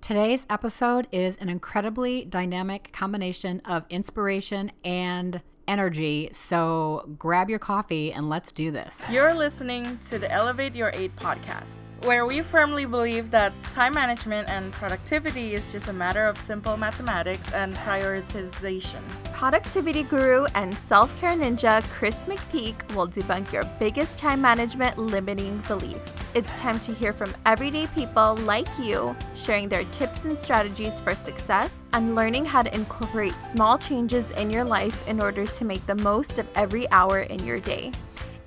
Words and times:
Today's 0.00 0.46
episode 0.48 1.08
is 1.10 1.36
an 1.38 1.48
incredibly 1.48 2.24
dynamic 2.24 2.92
combination 2.92 3.60
of 3.64 3.84
inspiration 3.90 4.70
and 4.84 5.42
energy. 5.66 6.28
So 6.32 7.08
grab 7.18 7.50
your 7.50 7.58
coffee 7.58 8.12
and 8.12 8.28
let's 8.28 8.52
do 8.52 8.70
this. 8.70 9.02
You're 9.10 9.34
listening 9.34 9.98
to 10.08 10.18
the 10.18 10.30
Elevate 10.30 10.76
Your 10.76 10.90
Eight 10.94 11.16
podcast 11.16 11.78
where 12.02 12.26
we 12.26 12.42
firmly 12.42 12.84
believe 12.84 13.30
that 13.30 13.52
time 13.72 13.94
management 13.94 14.48
and 14.48 14.72
productivity 14.72 15.54
is 15.54 15.70
just 15.72 15.88
a 15.88 15.92
matter 15.92 16.26
of 16.26 16.38
simple 16.38 16.76
mathematics 16.76 17.50
and 17.52 17.74
prioritization. 17.74 19.00
Productivity 19.32 20.02
guru 20.02 20.46
and 20.54 20.76
self 20.78 21.14
care 21.18 21.36
ninja 21.36 21.82
Chris 21.90 22.24
McPeak 22.24 22.94
will 22.94 23.08
debunk 23.08 23.52
your 23.52 23.64
biggest 23.78 24.18
time 24.18 24.40
management 24.40 24.98
limiting 24.98 25.58
beliefs. 25.68 26.10
It's 26.34 26.54
time 26.56 26.80
to 26.80 26.92
hear 26.92 27.12
from 27.12 27.34
everyday 27.46 27.86
people 27.88 28.36
like 28.36 28.68
you, 28.78 29.16
sharing 29.34 29.68
their 29.68 29.84
tips 29.84 30.24
and 30.24 30.38
strategies 30.38 31.00
for 31.00 31.14
success 31.14 31.80
and 31.92 32.14
learning 32.14 32.44
how 32.44 32.62
to 32.62 32.74
incorporate 32.74 33.34
small 33.52 33.78
changes 33.78 34.30
in 34.32 34.50
your 34.50 34.64
life 34.64 35.06
in 35.08 35.20
order 35.20 35.46
to 35.46 35.64
make 35.64 35.84
the 35.86 35.94
most 35.94 36.38
of 36.38 36.46
every 36.54 36.90
hour 36.90 37.20
in 37.20 37.44
your 37.44 37.60
day. 37.60 37.92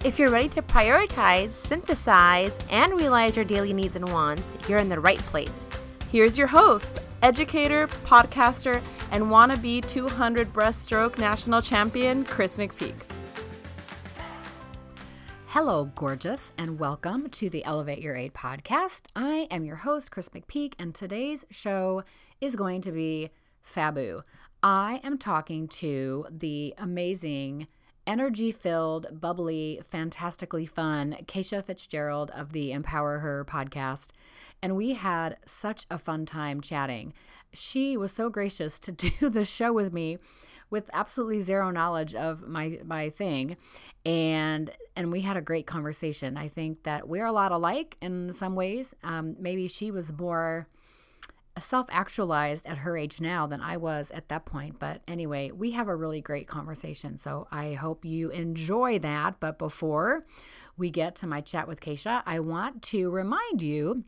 If 0.02 0.18
you're 0.18 0.30
ready 0.30 0.48
to 0.50 0.62
prioritize, 0.62 1.50
synthesize, 1.50 2.58
and 2.70 2.94
realize 2.94 3.36
your 3.36 3.44
daily 3.44 3.74
needs 3.74 3.98
and 3.98 4.14
wants, 4.14 4.56
you're 4.70 4.80
in 4.80 4.88
the 4.88 4.98
right 4.98 5.18
place. 5.18 5.68
Here's 6.10 6.38
your 6.38 6.48
host, 6.48 7.00
educator, 7.22 7.86
podcaster, 8.06 8.82
and 9.12 9.26
wannabe 9.26 9.86
200 9.86 10.54
breaststroke 10.54 11.18
national 11.18 11.62
champion, 11.62 12.24
Chris 12.24 12.56
McPeak. 12.56 12.96
Hello, 15.48 15.92
gorgeous, 15.96 16.54
and 16.58 16.80
welcome 16.80 17.30
to 17.32 17.50
the 17.50 17.66
Elevate 17.66 18.00
Your 18.00 18.16
Eight 18.16 18.34
podcast. 18.34 19.08
I 19.18 19.50
am 19.52 19.66
your 19.66 19.76
host, 19.76 20.12
Chris 20.12 20.30
McPeak, 20.30 20.76
and 20.80 20.96
today's 20.96 21.44
show 21.50 22.06
is 22.40 22.56
going 22.56 22.80
to 22.84 22.94
be 22.94 23.32
Fabu. 23.62 24.22
I 24.64 25.02
am 25.04 25.18
talking 25.18 25.68
to 25.68 26.26
the 26.32 26.74
amazing 26.78 27.68
energy 28.10 28.52
filled, 28.52 29.22
bubbly, 29.22 29.80
fantastically 29.88 30.66
fun 30.66 31.16
Kacia 31.28 31.64
Fitzgerald 31.64 32.32
of 32.32 32.54
the 32.54 32.72
Empower 32.72 33.20
Her 33.20 33.46
podcast. 33.46 34.08
And 34.64 34.76
we 34.76 34.94
had 34.94 35.38
such 35.46 35.86
a 35.92 36.00
fun 36.00 36.26
time 36.26 36.60
chatting. 36.60 37.14
She 37.54 37.96
was 37.98 38.12
so 38.12 38.32
gracious 38.32 38.80
to 38.80 38.92
do 39.20 39.30
the 39.30 39.46
show 39.46 39.72
with 39.72 39.94
me 39.94 40.18
with 40.72 40.90
absolutely 40.92 41.40
zero 41.40 41.70
knowledge 41.70 42.16
of 42.16 42.48
my 42.48 42.80
my 42.84 43.10
thing 43.10 43.58
and 44.06 44.72
and 44.96 45.12
we 45.12 45.22
had 45.22 45.36
a 45.36 45.42
great 45.42 45.66
conversation 45.66 46.38
i 46.38 46.48
think 46.48 46.84
that 46.84 47.08
we're 47.08 47.26
a 47.26 47.32
lot 47.32 47.52
alike 47.52 47.98
in 48.02 48.32
some 48.32 48.56
ways 48.56 48.94
um, 49.04 49.36
maybe 49.40 49.68
she 49.68 49.90
was 49.90 50.14
more 50.14 50.68
self 51.62 51.88
actualized 51.92 52.66
at 52.66 52.80
her 52.80 52.98
age 52.98 53.22
now 53.22 53.48
than 53.48 53.62
I 53.62 53.78
was 53.78 54.12
at 54.12 54.30
that 54.30 54.46
point. 54.46 54.80
But 54.80 55.02
anyway, 55.08 55.52
we 55.52 55.72
have 55.72 55.88
a 55.88 55.96
really 55.96 56.22
great 56.22 56.48
conversation. 56.48 57.18
So 57.18 57.48
I 57.52 57.74
hope 57.74 58.06
you 58.06 58.30
enjoy 58.30 59.00
that. 59.00 59.40
But 59.40 59.58
before 59.58 60.26
we 60.78 60.90
get 60.90 61.16
to 61.18 61.28
my 61.28 61.42
chat 61.42 61.68
with 61.68 61.82
Kacia, 61.82 62.24
I 62.26 62.40
want 62.40 62.82
to 62.84 63.12
remind 63.12 63.62
you 63.62 64.04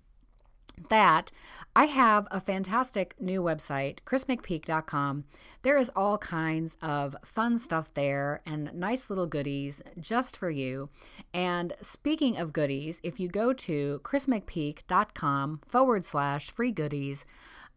that 0.89 1.31
I 1.75 1.85
have 1.85 2.27
a 2.31 2.41
fantastic 2.41 3.15
new 3.19 3.41
website, 3.41 3.99
chrismcpeak.com. 4.05 5.23
There 5.61 5.77
is 5.77 5.91
all 5.95 6.17
kinds 6.17 6.75
of 6.81 7.15
fun 7.23 7.59
stuff 7.59 7.93
there 7.93 8.41
and 8.45 8.73
nice 8.73 9.09
little 9.09 9.27
goodies 9.27 9.81
just 9.99 10.35
for 10.35 10.49
you. 10.49 10.89
And 11.33 11.73
speaking 11.81 12.37
of 12.37 12.51
goodies, 12.51 12.99
if 13.03 13.19
you 13.19 13.29
go 13.29 13.53
to 13.53 14.01
chrismcpeak.com 14.03 15.61
forward 15.67 16.03
slash 16.03 16.51
free 16.51 16.71
goodies, 16.71 17.25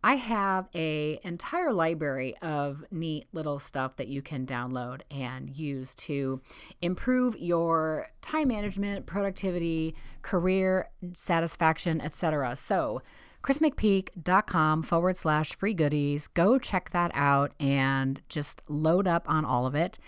I 0.05 0.16
have 0.16 0.69
a 0.74 1.19
entire 1.24 1.72
library 1.72 2.36
of 2.42 2.84
neat 2.91 3.27
little 3.33 3.58
stuff 3.58 3.97
that 3.97 4.06
you 4.06 4.20
can 4.20 4.44
download 4.44 5.00
and 5.10 5.48
use 5.56 5.94
to 5.94 6.42
improve 6.82 7.38
your 7.38 8.09
time 8.20 8.48
management, 8.48 9.06
productivity, 9.06 9.94
career 10.20 10.91
satisfaction, 11.14 12.03
etc. 12.03 12.54
So, 12.54 13.00
chrismcpeak.com 13.43 14.82
forward 14.82 15.16
slash 15.16 15.56
free 15.56 15.72
goodies. 15.72 16.26
Go 16.26 16.59
check 16.59 16.91
that 16.91 17.10
out 17.14 17.53
and 17.59 18.20
just 18.28 18.62
load 18.69 19.09
up 19.09 19.25
on 19.26 19.47
all 19.47 19.64
of 19.64 19.75
it. 19.75 19.98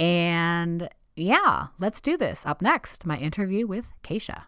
And 0.00 0.88
yeah, 1.14 1.66
let's 1.78 2.00
do 2.00 2.16
this. 2.16 2.44
Up 2.44 2.60
next, 2.60 3.06
my 3.06 3.18
interview 3.18 3.68
with 3.68 3.92
Kacia. 4.02 4.46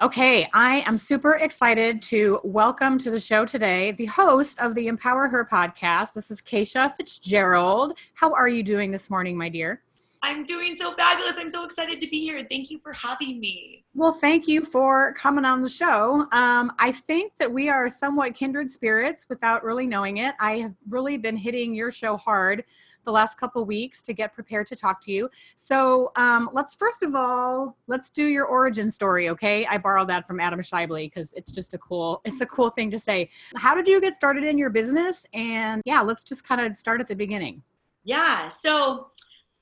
Okay, 0.00 0.48
I 0.54 0.82
am 0.86 0.96
super 0.96 1.32
excited 1.32 2.00
to 2.02 2.38
welcome 2.44 2.98
to 2.98 3.10
the 3.10 3.18
show 3.18 3.44
today 3.44 3.90
the 3.90 4.06
host 4.06 4.60
of 4.60 4.76
the 4.76 4.86
Empower 4.86 5.26
Her 5.26 5.44
podcast. 5.44 6.12
This 6.12 6.30
is 6.30 6.40
Kacia 6.40 6.94
Fitzgerald. 6.96 7.98
How 8.14 8.32
are 8.32 8.46
you 8.46 8.62
doing 8.62 8.92
this 8.92 9.10
morning, 9.10 9.36
my 9.36 9.48
dear? 9.48 9.82
I'm 10.22 10.44
doing 10.44 10.76
so 10.76 10.94
fabulous. 10.94 11.34
I'm 11.36 11.50
so 11.50 11.64
excited 11.64 11.98
to 11.98 12.06
be 12.06 12.20
here. 12.20 12.46
Thank 12.48 12.70
you 12.70 12.78
for 12.78 12.92
having 12.92 13.40
me. 13.40 13.84
Well, 13.92 14.12
thank 14.12 14.46
you 14.46 14.64
for 14.64 15.14
coming 15.14 15.44
on 15.44 15.62
the 15.62 15.68
show. 15.68 16.28
Um, 16.30 16.72
I 16.78 16.92
think 16.92 17.32
that 17.40 17.52
we 17.52 17.68
are 17.68 17.88
somewhat 17.88 18.36
kindred 18.36 18.70
spirits 18.70 19.26
without 19.28 19.64
really 19.64 19.88
knowing 19.88 20.18
it. 20.18 20.36
I 20.38 20.58
have 20.58 20.74
really 20.88 21.16
been 21.16 21.36
hitting 21.36 21.74
your 21.74 21.90
show 21.90 22.16
hard 22.16 22.62
the 23.08 23.12
last 23.12 23.40
couple 23.40 23.64
weeks 23.64 24.02
to 24.02 24.12
get 24.12 24.34
prepared 24.34 24.66
to 24.66 24.76
talk 24.76 25.00
to 25.00 25.10
you. 25.10 25.30
So 25.56 26.12
um, 26.16 26.50
let's 26.52 26.74
first 26.74 27.02
of 27.02 27.14
all 27.14 27.74
let's 27.86 28.10
do 28.10 28.26
your 28.26 28.44
origin 28.44 28.90
story, 28.90 29.30
okay? 29.30 29.64
I 29.64 29.78
borrowed 29.78 30.10
that 30.10 30.26
from 30.26 30.40
Adam 30.40 30.60
Shively 30.60 31.06
because 31.06 31.32
it's 31.32 31.50
just 31.50 31.72
a 31.72 31.78
cool 31.78 32.20
it's 32.26 32.42
a 32.42 32.46
cool 32.46 32.68
thing 32.68 32.90
to 32.90 32.98
say. 32.98 33.30
How 33.56 33.74
did 33.74 33.88
you 33.88 33.98
get 33.98 34.14
started 34.14 34.44
in 34.44 34.58
your 34.58 34.68
business? 34.68 35.24
And 35.32 35.80
yeah, 35.86 36.02
let's 36.02 36.22
just 36.22 36.46
kind 36.46 36.60
of 36.60 36.76
start 36.76 37.00
at 37.00 37.08
the 37.08 37.16
beginning. 37.16 37.62
Yeah, 38.04 38.48
so 38.48 39.08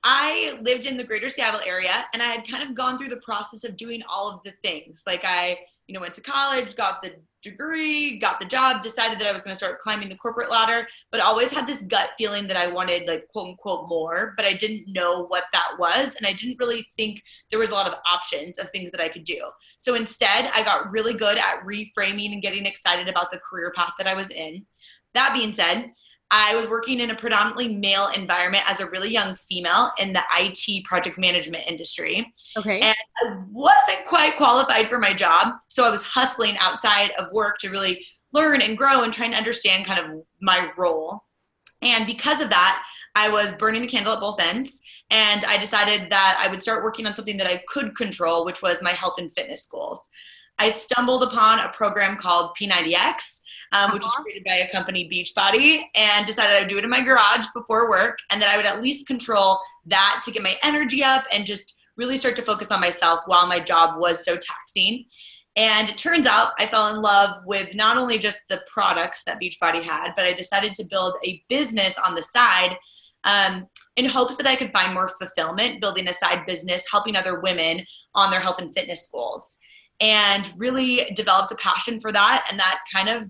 I 0.03 0.59
lived 0.61 0.87
in 0.87 0.97
the 0.97 1.05
greater 1.05 1.29
Seattle 1.29 1.61
area 1.65 2.07
and 2.13 2.23
I 2.23 2.27
had 2.27 2.49
kind 2.49 2.65
of 2.65 2.75
gone 2.75 2.99
through 2.99 3.11
the 3.11 3.19
process 3.19 3.63
of 3.63 3.77
doing 3.77 4.03
all 4.09 4.29
of 4.29 4.41
the 4.45 4.55
things. 4.65 5.05
Like 5.07 5.25
I, 5.25 5.61
you 5.87 5.95
know, 5.95 6.01
went 6.01 6.15
to 6.15 6.21
college, 6.21 6.75
got 6.75 7.01
the 7.01 7.15
degree, 7.51 8.19
got 8.19 8.39
the 8.41 8.47
job, 8.47 8.83
decided 8.83 9.19
that 9.19 9.27
I 9.27 9.33
was 9.33 9.43
going 9.43 9.55
to 9.55 9.59
start 9.59 9.79
climbing 9.79 10.09
the 10.09 10.17
corporate 10.17 10.51
ladder, 10.51 10.87
but 11.11 11.21
always 11.21 11.53
had 11.53 11.67
this 11.67 11.83
gut 11.83 12.11
feeling 12.19 12.47
that 12.47 12.57
I 12.57 12.67
wanted 12.67 13.09
like 13.09 13.27
quote 13.29 13.49
unquote 13.49 13.89
more, 13.89 14.35
but 14.37 14.45
I 14.45 14.53
didn't 14.53 14.93
know 14.93 15.27
what 15.27 15.45
that 15.53 15.73
was 15.79 16.15
and 16.17 16.27
I 16.27 16.33
didn't 16.33 16.59
really 16.59 16.87
think 16.97 17.23
there 17.51 17.59
was 17.59 17.71
a 17.71 17.75
lot 17.75 17.87
of 17.87 17.95
options 18.11 18.59
of 18.59 18.69
things 18.71 18.91
that 18.91 19.01
I 19.01 19.09
could 19.09 19.25
do. 19.25 19.41
So 19.79 19.95
instead, 19.95 20.51
I 20.55 20.63
got 20.63 20.91
really 20.91 21.15
good 21.15 21.39
at 21.39 21.65
reframing 21.65 22.33
and 22.33 22.43
getting 22.43 22.67
excited 22.67 23.09
about 23.09 23.31
the 23.31 23.39
career 23.39 23.73
path 23.75 23.93
that 23.99 24.07
I 24.07 24.15
was 24.15 24.31
in. 24.31 24.67
That 25.15 25.35
being 25.35 25.53
said, 25.53 25.93
I 26.39 26.55
was 26.55 26.69
working 26.69 27.01
in 27.01 27.11
a 27.11 27.15
predominantly 27.15 27.75
male 27.79 28.11
environment 28.15 28.63
as 28.69 28.81
a 28.81 28.91
really 28.91 29.09
young 29.09 29.35
female 29.37 29.91
in 29.99 30.13
the 30.13 30.21
IT 30.35 30.85
project 30.85 31.17
management 31.17 31.65
industry. 31.67 32.31
Okay. 32.59 32.79
And 32.81 32.95
I 33.23 33.39
wasn't 33.51 34.05
quite 34.07 34.37
qualified 34.37 34.87
for 34.87 34.99
my 34.99 35.15
job. 35.15 35.55
So 35.69 35.87
I 35.87 35.89
was 35.89 36.05
hustling 36.05 36.59
outside 36.59 37.13
of 37.19 37.33
work 37.33 37.57
to 37.61 37.71
really 37.71 38.05
learn 38.35 38.61
and 38.61 38.77
grow 38.77 39.03
and 39.03 39.15
trying 39.15 39.31
to 39.31 39.39
understand 39.39 39.87
kind 39.87 39.99
of 39.99 40.23
my 40.43 40.71
role. 40.77 41.25
And 41.81 42.07
because 42.07 42.43
of 42.43 42.51
that, 42.51 42.85
I 43.15 43.31
was 43.31 43.53
burning 43.53 43.81
the 43.81 43.89
candle 43.89 44.13
at 44.13 44.21
both 44.21 44.39
ends. 44.39 44.83
And 45.09 45.43
I 45.47 45.57
decided 45.57 46.11
that 46.11 46.39
I 46.39 46.51
would 46.51 46.61
start 46.61 46.85
working 46.85 47.07
on 47.07 47.15
something 47.15 47.39
that 47.39 47.47
I 47.47 47.63
could 47.67 47.97
control, 47.97 48.45
which 48.45 48.61
was 48.61 48.83
my 48.83 48.93
health 48.93 49.15
and 49.17 49.33
fitness 49.33 49.67
goals. 49.67 50.07
I 50.59 50.69
stumbled 50.69 51.23
upon 51.23 51.61
a 51.61 51.71
program 51.71 52.19
called 52.19 52.51
P90X 52.61 53.41
um, 53.73 53.93
which 53.93 54.03
uh-huh. 54.03 54.13
was 54.17 54.23
created 54.23 54.45
by 54.45 54.55
a 54.55 54.71
company, 54.71 55.09
Beachbody, 55.09 55.83
and 55.95 56.27
decided 56.27 56.57
I 56.57 56.61
would 56.61 56.69
do 56.69 56.79
it 56.79 56.85
in 56.85 56.91
my 56.91 57.03
garage 57.03 57.47
before 57.55 57.89
work, 57.89 58.19
and 58.31 58.41
that 58.41 58.51
I 58.51 58.57
would 58.57 58.67
at 58.67 58.83
least 58.83 59.07
control 59.07 59.59
that 59.87 60.23
to 60.25 60.31
get 60.31 60.43
my 60.43 60.57
energy 60.63 61.03
up 61.03 61.25
and 61.33 61.47
just 61.47 61.77
really 61.97 62.17
start 62.17 62.37
to 62.37 62.43
focus 62.43 62.71
on 62.71 62.81
myself 62.81 63.21
while 63.27 63.47
my 63.47 63.61
job 63.61 63.99
was 63.99 64.25
so 64.25 64.37
taxing. 64.37 65.07
And 65.57 65.89
it 65.89 65.97
turns 65.97 66.27
out 66.27 66.53
I 66.59 66.67
fell 66.67 66.95
in 66.95 67.01
love 67.01 67.39
with 67.47 67.75
not 67.75 67.97
only 67.97 68.19
just 68.19 68.41
the 68.49 68.61
products 68.71 69.23
that 69.25 69.41
Beachbody 69.41 69.83
had, 69.83 70.13
but 70.15 70.27
I 70.27 70.35
decided 70.35 70.75
to 70.75 70.85
build 70.85 71.15
a 71.25 71.43
business 71.49 71.97
on 72.07 72.15
the 72.15 72.23
side 72.23 72.77
um, 73.25 73.67
in 73.97 74.05
hopes 74.05 74.37
that 74.37 74.47
I 74.47 74.55
could 74.55 74.71
find 74.71 74.93
more 74.93 75.09
fulfillment 75.09 75.81
building 75.81 76.09
a 76.09 76.13
side 76.13 76.45
business, 76.47 76.85
helping 76.91 77.17
other 77.17 77.41
women 77.41 77.85
on 78.15 78.31
their 78.31 78.41
health 78.41 78.61
and 78.61 78.75
fitness 78.75 79.09
goals. 79.11 79.59
And 79.99 80.53
really 80.59 81.11
developed 81.17 81.53
a 81.53 81.55
passion 81.55 82.01
for 82.01 82.13
that. 82.13 82.47
And 82.51 82.61
that 82.61 82.81
kind 82.95 83.09
of 83.09 83.27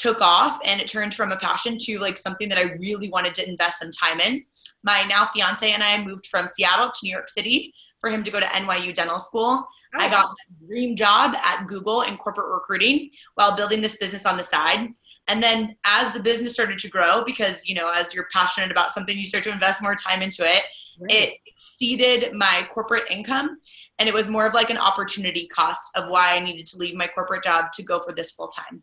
took 0.00 0.22
off 0.22 0.58
and 0.64 0.80
it 0.80 0.88
turned 0.88 1.14
from 1.14 1.30
a 1.30 1.36
passion 1.36 1.76
to 1.78 1.98
like 1.98 2.16
something 2.16 2.48
that 2.48 2.56
I 2.56 2.72
really 2.78 3.10
wanted 3.10 3.34
to 3.34 3.46
invest 3.46 3.80
some 3.80 3.90
time 3.90 4.18
in. 4.18 4.42
My 4.82 5.02
now 5.02 5.26
fiance 5.26 5.70
and 5.70 5.82
I 5.82 6.02
moved 6.02 6.26
from 6.26 6.48
Seattle 6.48 6.90
to 6.90 7.00
New 7.02 7.10
York 7.10 7.28
City 7.28 7.74
for 8.00 8.08
him 8.08 8.22
to 8.24 8.30
go 8.30 8.40
to 8.40 8.46
NYU 8.46 8.94
dental 8.94 9.18
school. 9.18 9.66
Oh. 9.94 9.98
I 10.00 10.08
got 10.08 10.30
my 10.30 10.66
dream 10.66 10.96
job 10.96 11.34
at 11.34 11.66
Google 11.66 12.00
in 12.02 12.16
corporate 12.16 12.50
recruiting 12.50 13.10
while 13.34 13.54
building 13.54 13.82
this 13.82 13.98
business 13.98 14.24
on 14.24 14.38
the 14.38 14.42
side. 14.42 14.88
And 15.28 15.42
then 15.42 15.76
as 15.84 16.12
the 16.12 16.20
business 16.20 16.54
started 16.54 16.78
to 16.78 16.88
grow, 16.88 17.22
because 17.26 17.68
you 17.68 17.74
know, 17.74 17.90
as 17.90 18.14
you're 18.14 18.28
passionate 18.32 18.70
about 18.70 18.92
something, 18.92 19.18
you 19.18 19.26
start 19.26 19.44
to 19.44 19.52
invest 19.52 19.82
more 19.82 19.94
time 19.94 20.22
into 20.22 20.44
it. 20.44 20.62
Right. 20.98 21.10
It 21.10 21.34
exceeded 21.46 22.32
my 22.32 22.66
corporate 22.72 23.10
income. 23.10 23.58
And 23.98 24.08
it 24.08 24.14
was 24.14 24.28
more 24.28 24.46
of 24.46 24.54
like 24.54 24.70
an 24.70 24.78
opportunity 24.78 25.46
cost 25.48 25.90
of 25.94 26.08
why 26.08 26.34
I 26.34 26.40
needed 26.40 26.64
to 26.66 26.78
leave 26.78 26.94
my 26.94 27.06
corporate 27.06 27.42
job 27.42 27.66
to 27.74 27.82
go 27.82 28.00
for 28.00 28.14
this 28.14 28.30
full 28.30 28.48
time. 28.48 28.82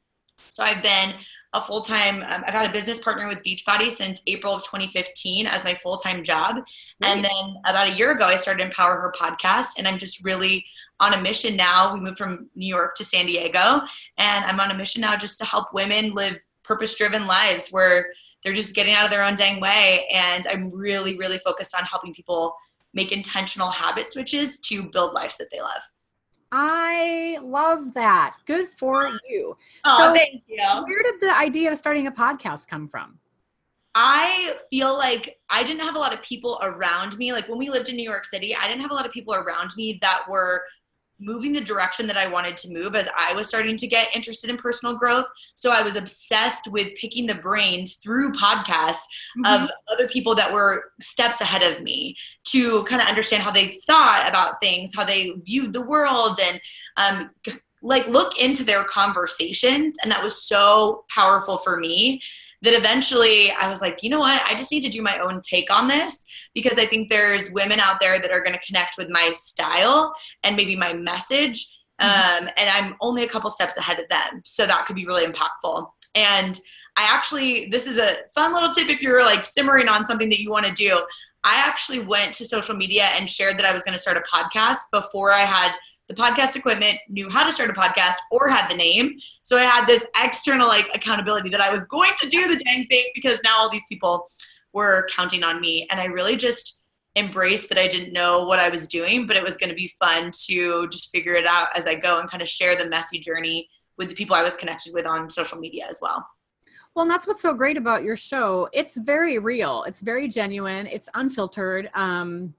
So 0.58 0.64
I've 0.64 0.82
been 0.82 1.14
a 1.54 1.62
full 1.62 1.82
time, 1.82 2.24
um, 2.24 2.44
I've 2.48 2.54
had 2.56 2.68
a 2.68 2.74
business 2.74 2.98
partner 2.98 3.28
with 3.28 3.44
Beachbody 3.44 3.92
since 3.92 4.24
April 4.26 4.56
of 4.56 4.64
2015 4.64 5.46
as 5.46 5.64
my 5.64 5.76
full 5.76 5.98
time 5.98 6.24
job. 6.24 6.66
And 7.04 7.24
then 7.24 7.58
about 7.64 7.90
a 7.90 7.92
year 7.92 8.10
ago, 8.10 8.26
I 8.26 8.38
started 8.38 8.64
Empower 8.64 9.00
Her 9.00 9.14
podcast, 9.16 9.78
and 9.78 9.88
I'm 9.88 10.00
just 10.00 10.26
really 10.26 10.66
on 11.00 11.14
a 11.14 11.22
mission 11.22 11.56
now. 11.56 11.94
We 11.94 12.00
moved 12.00 12.18
from 12.18 12.50
New 12.56 12.66
York 12.66 12.96
to 12.96 13.04
San 13.04 13.28
Diego, 13.28 13.82
and 14.18 14.46
I'm 14.46 14.60
on 14.60 14.72
a 14.72 14.76
mission 14.76 15.02
now 15.02 15.16
just 15.16 15.38
to 15.42 15.46
help 15.46 15.76
women 15.76 16.16
live 16.16 16.38
purpose 16.64 16.96
driven 16.96 17.28
lives 17.28 17.70
where 17.70 18.08
they're 18.44 18.54
just 18.54 18.74
getting 18.74 18.96
out 18.96 19.06
of 19.06 19.12
their 19.12 19.24
own 19.24 19.36
dang 19.36 19.62
way. 19.62 20.08
And 20.12 20.48
I'm 20.48 20.72
really, 20.72 21.20
really 21.20 21.38
focused 21.38 21.78
on 21.78 21.84
helping 21.84 22.16
people 22.16 22.56
make 22.96 23.12
intentional 23.12 23.70
habit 23.70 24.10
switches 24.10 24.60
to 24.62 24.90
build 24.90 25.14
lives 25.14 25.38
that 25.38 25.50
they 25.52 25.60
love. 25.60 25.84
I 26.52 27.38
love 27.42 27.94
that. 27.94 28.38
Good 28.46 28.70
for 28.70 29.12
you. 29.28 29.58
Oh, 29.84 29.98
So- 29.98 30.14
thank 30.14 30.44
you. 30.48 30.58
Where 30.86 31.04
did 31.04 31.20
the 31.20 31.36
idea 31.36 31.72
of 31.72 31.78
starting 31.78 32.08
a 32.08 32.12
podcast 32.12 32.68
come 32.68 32.88
from? 32.88 33.20
I 34.00 34.58
feel 34.70 34.96
like 34.96 35.40
I 35.50 35.64
didn't 35.64 35.82
have 35.82 35.96
a 35.96 36.00
lot 36.00 36.14
of 36.14 36.22
people 36.22 36.60
around 36.62 37.18
me. 37.18 37.34
Like 37.34 37.50
when 37.50 37.58
we 37.58 37.72
lived 37.72 37.90
in 37.90 37.96
New 37.96 38.08
York 38.08 38.26
City, 38.26 38.56
I 38.56 38.68
didn't 38.68 38.82
have 38.82 38.92
a 38.92 38.94
lot 38.94 39.08
of 39.08 39.12
people 39.12 39.34
around 39.34 39.72
me 39.76 39.98
that 40.04 40.24
were 40.30 40.66
moving 41.20 41.54
the 41.54 41.62
direction 41.62 42.08
that 42.08 42.18
I 42.18 42.28
wanted 42.28 42.58
to 42.58 42.74
move 42.74 42.96
as 42.96 43.08
I 43.18 43.34
was 43.34 43.48
starting 43.48 43.76
to 43.78 43.88
get 43.88 44.16
interested 44.16 44.50
in 44.50 44.58
personal 44.58 44.96
growth. 44.96 45.26
So 45.56 45.72
I 45.72 45.82
was 45.82 45.96
obsessed 45.96 46.72
with 46.72 46.96
picking 46.96 47.26
the 47.26 47.36
brains 47.36 47.96
through 47.96 48.32
podcasts 48.34 49.06
of 49.46 49.70
other 49.92 50.08
people 50.08 50.36
that 50.36 50.52
were 50.52 50.92
steps 51.02 51.42
ahead 51.42 51.64
of 51.64 51.82
me 51.82 52.16
to 52.46 52.84
kind 52.84 53.02
of 53.02 53.08
understand 53.08 53.44
how 53.44 53.52
they 53.52 53.78
thought 53.88 54.26
about 54.28 54.60
things, 54.60 54.92
how 54.96 55.06
they 55.06 55.32
viewed 55.44 55.74
the 55.74 55.82
world, 55.82 56.40
and 56.42 56.62
um, 56.98 57.32
like 57.82 58.08
look 58.08 58.40
into 58.40 58.64
their 58.64 58.84
conversations. 58.84 59.98
And 60.04 60.12
that 60.12 60.24
was 60.24 60.44
so 60.44 61.06
powerful 61.10 61.58
for 61.58 61.78
me 61.78 62.22
that 62.62 62.74
eventually 62.74 63.52
I 63.52 63.68
was 63.68 63.82
like, 63.82 64.02
you 64.02 64.10
know 64.10 64.20
what? 64.20 64.42
I 64.46 64.56
just 64.56 64.72
need 64.72 64.82
to 64.82 64.90
do 64.90 65.02
my 65.02 65.20
own 65.20 65.42
take 65.42 65.72
on 65.72 65.88
this 65.88 66.26
because 66.58 66.80
I 66.80 66.88
think 66.88 67.08
there's 67.08 67.52
women 67.52 67.80
out 67.80 68.00
there 68.00 68.20
that 68.20 68.32
are 68.32 68.42
going 68.42 68.56
to 68.58 68.66
connect 68.66 68.98
with 68.98 69.12
my 69.12 69.30
style 69.32 70.12
and 70.44 70.56
maybe 70.56 70.76
my 70.76 70.92
message. 70.92 71.78
Um, 72.00 72.50
and 72.58 72.68
I'm 72.68 72.96
only 73.00 73.24
a 73.24 73.28
couple 73.28 73.52
steps 73.52 73.78
ahead 73.78 74.00
of 74.00 74.10
them. 74.10 74.42
So 74.44 74.66
that 74.66 74.88
could 74.88 74.96
be 74.96 75.06
really 75.06 75.24
impactful. 75.24 75.88
And 76.16 76.60
I 76.96 77.04
actually, 77.14 77.68
this 77.68 77.86
is 77.86 78.00
a 78.00 78.18
fun 78.34 78.56
little 78.56 78.72
tip 78.72 78.90
if 78.90 79.04
you're 79.04 79.24
like 79.24 79.44
simmering 79.44 79.88
on 79.88 80.04
something 80.04 80.30
that 80.30 80.40
you 80.40 80.50
want 80.50 80.66
to 80.66 80.72
do. 80.72 81.00
I 81.44 81.58
actually 81.58 82.00
went 82.00 82.34
to 82.34 82.46
social 82.46 82.76
media 82.76 83.04
and 83.04 83.30
shared 83.30 83.60
that 83.60 83.66
I 83.68 83.72
was 83.72 83.84
going 83.84 83.96
to 83.96 84.02
start 84.02 84.18
a 84.18 84.22
podcast 84.22 84.80
before 84.92 85.32
I 85.32 85.42
had 85.42 85.74
the 86.08 86.16
podcast 86.16 86.56
equipment, 86.56 86.98
knew 87.08 87.30
how 87.30 87.46
to 87.46 87.52
start 87.52 87.70
a 87.70 87.74
podcast, 87.74 88.16
or 88.32 88.50
had 88.50 88.68
the 88.68 88.76
name. 88.76 89.20
So 89.44 89.60
I 89.60 89.64
had 89.64 89.86
this 89.86 90.08
external 90.16 90.68
like 90.68 90.90
accountability 90.96 91.50
that 91.50 91.62
I 91.62 91.72
was 91.72 91.86
going 91.86 92.14
to 92.18 92.28
do 92.28 92.48
the 92.48 92.64
dang 92.64 92.88
thing 92.88 93.06
because 93.14 93.40
now 93.44 93.58
all 93.60 93.70
these 93.70 93.86
people 93.88 94.28
were 94.74 95.08
counting 95.10 95.44
on 95.44 95.60
me. 95.60 95.88
And 95.90 96.00
I 96.00 96.06
really 96.06 96.36
just 96.36 96.82
embraced 97.16 97.70
that 97.70 97.78
I 97.78 97.88
didn't 97.88 98.14
know 98.14 98.46
what 98.46 98.60
I 98.60 98.70
was 98.70 98.88
doing, 98.88 99.26
but 99.26 99.36
it 99.36 99.44
was 99.44 99.58
going 99.58 99.70
to 99.70 99.76
be 99.76 99.88
fun 100.00 100.32
to 100.46 100.88
just 100.90 101.12
figure 101.12 101.34
it 101.34 101.46
out 101.46 101.76
as 101.76 101.88
I 101.88 101.96
go 101.96 102.20
and 102.20 102.30
kind 102.30 102.42
of 102.42 102.48
share 102.48 102.76
the 102.76 102.88
messy 102.88 103.20
journey 103.20 103.68
with 103.98 104.10
the 104.10 104.16
people 104.16 104.36
I 104.36 104.44
was 104.44 104.56
connected 104.56 104.94
with 104.94 105.08
on 105.08 105.30
social 105.30 105.60
media 105.60 105.88
as 105.90 106.00
well. 106.02 106.26
Well, 106.94 107.04
and 107.04 107.12
that's 107.12 107.28
what's 107.28 107.42
so 107.42 107.54
great 107.54 107.78
about 107.78 108.04
your 108.04 108.16
show. 108.16 108.70
It's 108.74 108.98
very 108.98 109.40
real. 109.40 109.84
It's 109.84 110.02
very 110.02 110.28
genuine. 110.28 110.88
It's 110.88 111.10
unfiltered. 111.14 111.90
Um, 111.94 112.54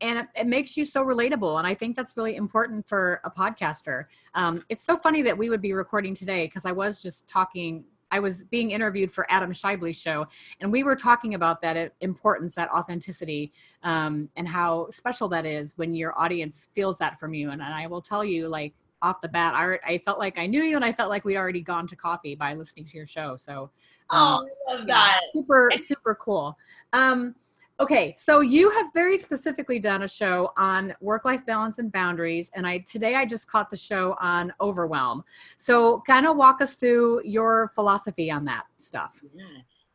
and 0.00 0.20
it, 0.20 0.26
it 0.36 0.46
makes 0.46 0.76
you 0.76 0.84
so 0.84 1.04
relatable. 1.04 1.58
And 1.58 1.66
I 1.66 1.74
think 1.74 1.96
that's 1.96 2.16
really 2.16 2.36
important 2.36 2.88
for 2.88 3.20
a 3.24 3.30
podcaster. 3.30 4.06
Um, 4.34 4.64
it's 4.68 4.84
so 4.84 4.96
funny 4.96 5.22
that 5.22 5.36
we 5.36 5.50
would 5.50 5.62
be 5.62 5.72
recording 5.72 6.14
today 6.14 6.46
because 6.46 6.64
I 6.64 6.72
was 6.72 7.02
just 7.02 7.28
talking. 7.28 7.84
I 8.10 8.20
was 8.20 8.44
being 8.44 8.70
interviewed 8.70 9.10
for 9.12 9.26
Adam 9.30 9.52
Shively's 9.52 9.96
show, 9.96 10.26
and 10.60 10.70
we 10.70 10.82
were 10.82 10.96
talking 10.96 11.34
about 11.34 11.60
that 11.62 11.92
importance, 12.00 12.54
that 12.54 12.70
authenticity, 12.70 13.52
um, 13.82 14.28
and 14.36 14.46
how 14.46 14.88
special 14.90 15.28
that 15.30 15.44
is 15.46 15.76
when 15.76 15.94
your 15.94 16.18
audience 16.18 16.68
feels 16.74 16.98
that 16.98 17.18
from 17.18 17.34
you. 17.34 17.50
And, 17.50 17.60
and 17.60 17.74
I 17.74 17.86
will 17.86 18.02
tell 18.02 18.24
you, 18.24 18.48
like 18.48 18.74
off 19.02 19.20
the 19.20 19.28
bat, 19.28 19.54
I, 19.54 19.78
I 19.86 19.98
felt 20.04 20.18
like 20.18 20.38
I 20.38 20.46
knew 20.46 20.62
you, 20.62 20.76
and 20.76 20.84
I 20.84 20.92
felt 20.92 21.10
like 21.10 21.24
we'd 21.24 21.36
already 21.36 21.62
gone 21.62 21.86
to 21.88 21.96
coffee 21.96 22.34
by 22.34 22.54
listening 22.54 22.86
to 22.86 22.96
your 22.96 23.06
show. 23.06 23.36
So, 23.36 23.70
um, 24.10 24.40
Oh, 24.40 24.48
I 24.68 24.74
love 24.74 24.86
that. 24.86 25.20
super 25.34 25.70
super 25.76 26.14
cool 26.14 26.56
um 26.92 27.34
okay 27.78 28.14
so 28.16 28.40
you 28.40 28.70
have 28.70 28.86
very 28.94 29.18
specifically 29.18 29.78
done 29.78 30.02
a 30.02 30.08
show 30.08 30.52
on 30.56 30.94
work 31.00 31.24
life 31.24 31.44
balance 31.46 31.78
and 31.78 31.92
boundaries 31.92 32.50
and 32.54 32.66
i 32.66 32.78
today 32.78 33.14
i 33.14 33.24
just 33.24 33.50
caught 33.50 33.70
the 33.70 33.76
show 33.76 34.16
on 34.20 34.52
overwhelm 34.60 35.22
so 35.56 36.02
kind 36.06 36.26
of 36.26 36.36
walk 36.36 36.60
us 36.60 36.74
through 36.74 37.20
your 37.24 37.70
philosophy 37.74 38.30
on 38.30 38.44
that 38.44 38.64
stuff 38.76 39.20
Yeah. 39.34 39.44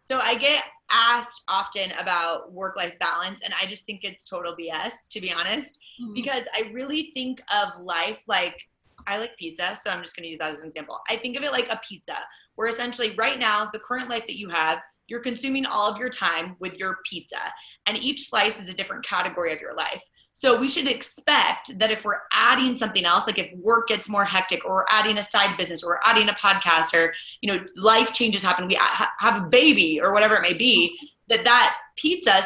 So 0.04 0.20
I 0.20 0.36
get 0.36 0.66
asked 0.90 1.44
often 1.48 1.92
about 1.94 2.52
work 2.52 2.76
life 2.76 3.00
balance, 3.00 3.40
and 3.46 3.54
I 3.60 3.66
just 3.66 3.86
think 3.86 4.02
it's 4.04 4.26
total 4.26 4.56
BS, 4.58 5.08
to 5.12 5.22
be 5.22 5.32
honest, 5.32 5.78
mm-hmm. 6.02 6.14
because 6.14 6.44
I 6.54 6.70
really 6.74 7.12
think 7.14 7.42
of 7.50 7.82
life 7.82 8.24
like 8.28 8.68
I 9.08 9.18
like 9.18 9.38
pizza, 9.38 9.76
so 9.82 9.90
I'm 9.90 10.02
just 10.02 10.16
going 10.16 10.24
to 10.24 10.30
use 10.30 10.40
that 10.40 10.52
as 10.52 10.58
an 10.58 10.66
example. 10.66 11.00
I 11.10 11.16
think 11.16 11.38
of 11.38 11.44
it 11.44 11.52
like 11.52 11.70
a 11.70 11.80
pizza, 11.88 12.18
where 12.56 12.68
essentially 12.68 13.12
right 13.16 13.40
now, 13.40 13.70
the 13.72 13.80
current 13.80 14.10
life 14.10 14.28
that 14.28 14.38
you 14.38 14.50
have, 14.50 14.82
you're 15.08 15.22
consuming 15.22 15.66
all 15.66 15.92
of 15.92 15.98
your 15.98 16.10
time 16.10 16.56
with 16.60 16.78
your 16.78 16.98
pizza, 17.10 17.40
and 17.86 17.98
each 17.98 18.30
slice 18.30 18.62
is 18.62 18.70
a 18.70 18.74
different 18.74 19.06
category 19.06 19.54
of 19.54 19.62
your 19.62 19.76
life. 19.76 20.02
So 20.34 20.60
we 20.60 20.70
should 20.70 20.88
expect 20.88 21.78
that 21.78 21.92
if 21.92 22.06
we're 22.06 22.22
adding 22.32 22.76
something 22.76 23.06
else, 23.06 23.28
like 23.28 23.38
if 23.38 23.52
work 23.58 23.90
gets 23.90 24.10
more 24.10 24.24
hectic, 24.24 24.66
or 24.66 24.74
we're 24.76 24.86
adding 24.90 25.18
a 25.18 25.24
side 25.24 25.58
business, 25.58 25.84
or 25.84 25.92
we're 25.92 26.00
adding 26.04 26.30
a 26.30 26.34
podcast, 26.34 26.94
or 26.94 27.14
you 27.42 27.52
know, 27.52 27.64
life 27.76 28.14
changes 28.14 28.42
happen, 28.42 28.68
we 28.68 28.80
have 29.20 29.44
a 29.44 29.48
baby, 29.48 30.00
or 30.02 30.14
whatever 30.14 30.36
it 30.36 30.42
may 30.42 30.54
be, 30.54 30.98
that 31.28 31.44
that 31.44 31.78
pizza, 31.98 32.42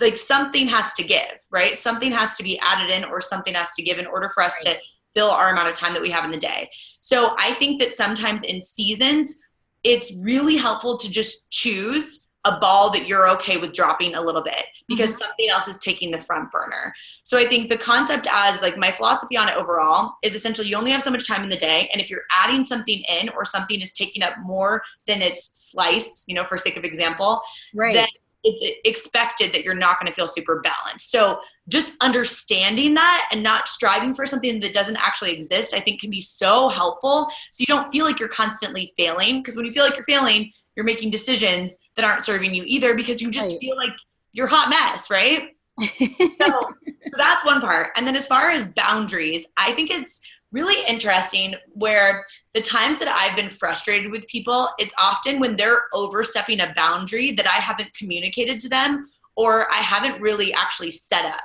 like 0.00 0.16
something 0.16 0.66
has 0.66 0.94
to 0.94 1.04
give, 1.04 1.38
right? 1.50 1.76
Something 1.76 2.10
has 2.12 2.36
to 2.36 2.42
be 2.42 2.58
added 2.60 2.90
in, 2.90 3.04
or 3.04 3.20
something 3.20 3.54
has 3.54 3.74
to 3.74 3.82
give 3.82 3.98
in 3.98 4.06
order 4.06 4.28
for 4.30 4.42
us 4.42 4.60
to 4.62 4.76
fill 5.14 5.30
our 5.30 5.50
amount 5.50 5.68
of 5.68 5.74
time 5.74 5.92
that 5.92 6.02
we 6.02 6.10
have 6.10 6.24
in 6.24 6.30
the 6.30 6.38
day. 6.38 6.68
So 7.00 7.36
I 7.38 7.54
think 7.54 7.80
that 7.80 7.94
sometimes 7.94 8.42
in 8.42 8.62
seasons, 8.62 9.38
it's 9.86 10.12
really 10.16 10.56
helpful 10.56 10.98
to 10.98 11.08
just 11.08 11.48
choose 11.50 12.26
a 12.44 12.58
ball 12.60 12.90
that 12.90 13.06
you're 13.06 13.28
okay 13.28 13.56
with 13.56 13.72
dropping 13.72 14.14
a 14.14 14.20
little 14.20 14.42
bit 14.42 14.66
because 14.88 15.10
mm-hmm. 15.10 15.18
something 15.18 15.48
else 15.48 15.68
is 15.68 15.78
taking 15.80 16.10
the 16.10 16.18
front 16.18 16.50
burner. 16.52 16.92
So 17.22 17.38
I 17.38 17.46
think 17.46 17.68
the 17.68 17.76
concept 17.76 18.28
as 18.30 18.62
like 18.62 18.76
my 18.76 18.92
philosophy 18.92 19.36
on 19.36 19.48
it 19.48 19.56
overall 19.56 20.14
is 20.22 20.34
essentially 20.34 20.68
you 20.68 20.76
only 20.76 20.90
have 20.90 21.02
so 21.02 21.10
much 21.10 21.26
time 21.26 21.42
in 21.42 21.48
the 21.48 21.56
day 21.56 21.88
and 21.92 22.00
if 22.00 22.10
you're 22.10 22.22
adding 22.30 22.64
something 22.64 23.02
in 23.08 23.28
or 23.30 23.44
something 23.44 23.80
is 23.80 23.92
taking 23.92 24.22
up 24.22 24.34
more 24.44 24.82
than 25.06 25.22
it's 25.22 25.70
sliced, 25.70 26.24
you 26.28 26.34
know, 26.34 26.44
for 26.44 26.58
sake 26.58 26.76
of 26.76 26.84
example, 26.84 27.40
right 27.74 27.94
then 27.94 28.06
it's 28.46 28.78
expected 28.84 29.52
that 29.52 29.64
you're 29.64 29.74
not 29.74 29.98
going 29.98 30.10
to 30.10 30.14
feel 30.14 30.28
super 30.28 30.60
balanced. 30.60 31.10
So 31.10 31.40
just 31.68 31.96
understanding 32.02 32.94
that 32.94 33.28
and 33.32 33.42
not 33.42 33.66
striving 33.68 34.14
for 34.14 34.24
something 34.24 34.60
that 34.60 34.72
doesn't 34.72 34.96
actually 34.96 35.32
exist, 35.32 35.74
I 35.74 35.80
think 35.80 36.00
can 36.00 36.10
be 36.10 36.20
so 36.20 36.68
helpful. 36.68 37.28
So 37.50 37.60
you 37.60 37.66
don't 37.66 37.88
feel 37.88 38.06
like 38.06 38.20
you're 38.20 38.28
constantly 38.28 38.92
failing 38.96 39.40
because 39.40 39.56
when 39.56 39.64
you 39.66 39.72
feel 39.72 39.84
like 39.84 39.96
you're 39.96 40.04
failing, 40.04 40.52
you're 40.76 40.84
making 40.84 41.10
decisions 41.10 41.76
that 41.96 42.04
aren't 42.04 42.24
serving 42.24 42.54
you 42.54 42.62
either 42.66 42.94
because 42.94 43.20
you 43.20 43.30
just 43.30 43.48
Right. 43.50 43.60
feel 43.60 43.76
like 43.76 43.92
you're 44.32 44.46
hot 44.46 44.68
mess, 44.70 45.10
right? 45.10 45.50
so, 45.80 46.36
so 46.40 47.16
that's 47.16 47.44
one 47.44 47.60
part. 47.60 47.88
And 47.96 48.06
then 48.06 48.14
as 48.16 48.26
far 48.26 48.50
as 48.50 48.70
boundaries, 48.72 49.44
I 49.56 49.72
think 49.72 49.90
it's 49.90 50.20
really 50.52 50.86
interesting 50.88 51.54
where 51.72 52.24
the 52.54 52.60
times 52.60 52.98
that 52.98 53.08
I've 53.08 53.36
been 53.36 53.50
frustrated 53.50 54.10
with 54.10 54.26
people, 54.28 54.68
it's 54.78 54.94
often 54.98 55.40
when 55.40 55.56
they're 55.56 55.82
overstepping 55.92 56.60
a 56.60 56.72
boundary 56.74 57.32
that 57.32 57.46
I 57.46 57.60
haven't 57.60 57.94
communicated 57.94 58.60
to 58.60 58.68
them 58.68 59.10
or 59.36 59.70
I 59.70 59.76
haven't 59.76 60.20
really 60.20 60.52
actually 60.54 60.92
set 60.92 61.24
up. 61.26 61.42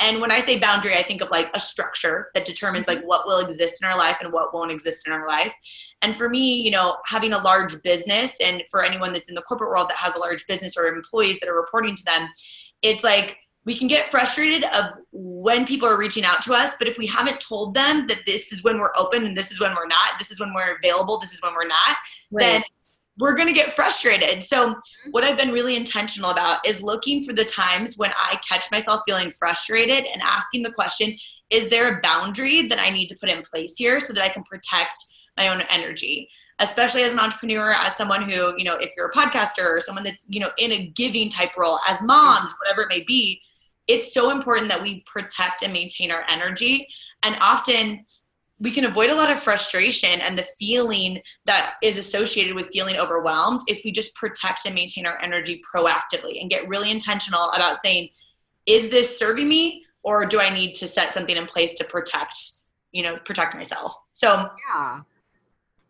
And 0.00 0.20
when 0.20 0.30
I 0.30 0.38
say 0.38 0.58
boundary, 0.58 0.96
I 0.96 1.02
think 1.02 1.22
of 1.22 1.30
like 1.30 1.50
a 1.54 1.60
structure 1.60 2.28
that 2.34 2.44
determines 2.44 2.86
like 2.86 2.98
mm-hmm. 2.98 3.08
what 3.08 3.26
will 3.26 3.38
exist 3.38 3.82
in 3.82 3.88
our 3.88 3.98
life 3.98 4.18
and 4.20 4.32
what 4.32 4.54
won't 4.54 4.70
exist 4.70 5.06
in 5.06 5.12
our 5.12 5.26
life. 5.26 5.52
And 6.02 6.16
for 6.16 6.28
me, 6.28 6.60
you 6.60 6.70
know, 6.70 6.96
having 7.06 7.32
a 7.32 7.42
large 7.42 7.82
business 7.82 8.36
and 8.40 8.62
for 8.70 8.84
anyone 8.84 9.12
that's 9.12 9.28
in 9.28 9.34
the 9.34 9.42
corporate 9.42 9.70
world 9.70 9.88
that 9.88 9.96
has 9.96 10.14
a 10.14 10.20
large 10.20 10.46
business 10.46 10.76
or 10.76 10.86
employees 10.86 11.40
that 11.40 11.48
are 11.48 11.56
reporting 11.56 11.96
to 11.96 12.04
them, 12.04 12.28
it's 12.82 13.02
like 13.02 13.38
we 13.68 13.76
can 13.76 13.86
get 13.86 14.10
frustrated 14.10 14.64
of 14.64 14.92
when 15.12 15.66
people 15.66 15.86
are 15.86 15.98
reaching 15.98 16.24
out 16.24 16.40
to 16.40 16.54
us, 16.54 16.70
but 16.78 16.88
if 16.88 16.96
we 16.96 17.06
haven't 17.06 17.38
told 17.38 17.74
them 17.74 18.06
that 18.06 18.24
this 18.24 18.50
is 18.50 18.64
when 18.64 18.78
we're 18.78 18.92
open 18.96 19.26
and 19.26 19.36
this 19.36 19.52
is 19.52 19.60
when 19.60 19.74
we're 19.74 19.86
not, 19.86 20.18
this 20.18 20.30
is 20.30 20.40
when 20.40 20.54
we're 20.54 20.78
available, 20.78 21.18
this 21.18 21.34
is 21.34 21.42
when 21.42 21.52
we're 21.52 21.66
not, 21.66 21.98
then 22.30 22.62
we're 23.18 23.34
going 23.34 23.46
to 23.46 23.52
get 23.52 23.74
frustrated. 23.74 24.42
So, 24.42 24.70
mm-hmm. 24.70 25.10
what 25.10 25.22
I've 25.22 25.36
been 25.36 25.50
really 25.50 25.76
intentional 25.76 26.30
about 26.30 26.66
is 26.66 26.82
looking 26.82 27.22
for 27.22 27.34
the 27.34 27.44
times 27.44 27.98
when 27.98 28.10
I 28.16 28.36
catch 28.36 28.70
myself 28.70 29.02
feeling 29.06 29.30
frustrated 29.30 30.06
and 30.06 30.22
asking 30.22 30.62
the 30.62 30.72
question, 30.72 31.14
is 31.50 31.68
there 31.68 31.98
a 31.98 32.00
boundary 32.00 32.68
that 32.68 32.78
I 32.78 32.88
need 32.88 33.08
to 33.08 33.18
put 33.18 33.28
in 33.28 33.42
place 33.42 33.74
here 33.76 34.00
so 34.00 34.14
that 34.14 34.24
I 34.24 34.30
can 34.30 34.44
protect 34.44 35.04
my 35.36 35.48
own 35.48 35.60
energy? 35.68 36.30
Especially 36.58 37.02
as 37.02 37.12
an 37.12 37.20
entrepreneur, 37.20 37.72
as 37.72 37.96
someone 37.96 38.22
who, 38.22 38.54
you 38.56 38.64
know, 38.64 38.76
if 38.76 38.94
you're 38.96 39.08
a 39.08 39.12
podcaster 39.12 39.66
or 39.66 39.78
someone 39.78 40.04
that's, 40.04 40.24
you 40.26 40.40
know, 40.40 40.52
in 40.56 40.72
a 40.72 40.86
giving 40.86 41.28
type 41.28 41.54
role, 41.54 41.80
as 41.86 42.00
moms, 42.00 42.48
mm-hmm. 42.48 42.56
whatever 42.62 42.80
it 42.80 42.88
may 42.88 43.04
be, 43.04 43.42
it's 43.88 44.12
so 44.14 44.30
important 44.30 44.68
that 44.68 44.82
we 44.82 45.02
protect 45.06 45.62
and 45.62 45.72
maintain 45.72 46.10
our 46.10 46.24
energy. 46.28 46.86
And 47.22 47.36
often, 47.40 48.04
we 48.60 48.70
can 48.70 48.84
avoid 48.84 49.10
a 49.10 49.14
lot 49.14 49.30
of 49.30 49.40
frustration 49.40 50.20
and 50.20 50.36
the 50.36 50.46
feeling 50.58 51.20
that 51.44 51.74
is 51.82 51.96
associated 51.96 52.54
with 52.54 52.68
feeling 52.72 52.96
overwhelmed 52.96 53.60
if 53.68 53.82
we 53.84 53.92
just 53.92 54.14
protect 54.16 54.66
and 54.66 54.74
maintain 54.74 55.06
our 55.06 55.20
energy 55.22 55.62
proactively 55.72 56.40
and 56.40 56.50
get 56.50 56.68
really 56.68 56.90
intentional 56.90 57.50
about 57.50 57.80
saying, 57.80 58.08
is 58.66 58.90
this 58.90 59.16
serving 59.16 59.48
me 59.48 59.84
or 60.02 60.26
do 60.26 60.40
I 60.40 60.52
need 60.52 60.74
to 60.74 60.86
set 60.86 61.14
something 61.14 61.36
in 61.36 61.46
place 61.46 61.74
to 61.74 61.84
protect, 61.84 62.36
you 62.90 63.02
know, 63.02 63.16
protect 63.24 63.54
myself? 63.54 63.94
So, 64.12 64.50
yeah. 64.74 65.00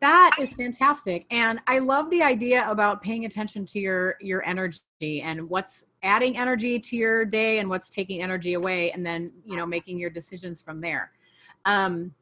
That 0.01 0.37
is 0.39 0.55
fantastic. 0.55 1.27
And 1.31 1.61
I 1.67 1.81
love 1.81 2.09
the 2.11 2.23
idea 2.23 2.69
about 2.71 3.03
paying 3.03 3.25
attention 3.25 3.67
to 3.67 3.81
your 3.81 4.17
your 4.21 4.47
energy 4.47 5.23
and 5.23 5.49
what's 5.49 5.85
adding 6.05 6.37
energy 6.37 6.79
to 6.79 6.97
your 6.97 7.25
day 7.25 7.59
and 7.59 7.69
what's 7.69 7.89
taking 7.89 8.23
energy 8.23 8.55
away 8.55 8.93
and 8.93 9.05
then, 9.05 9.33
you 9.45 9.57
know, 9.57 9.67
making 9.67 9.99
your 9.99 10.11
decisions 10.11 10.63
from 10.63 10.81
there. 10.81 11.11
Um, 11.65 12.15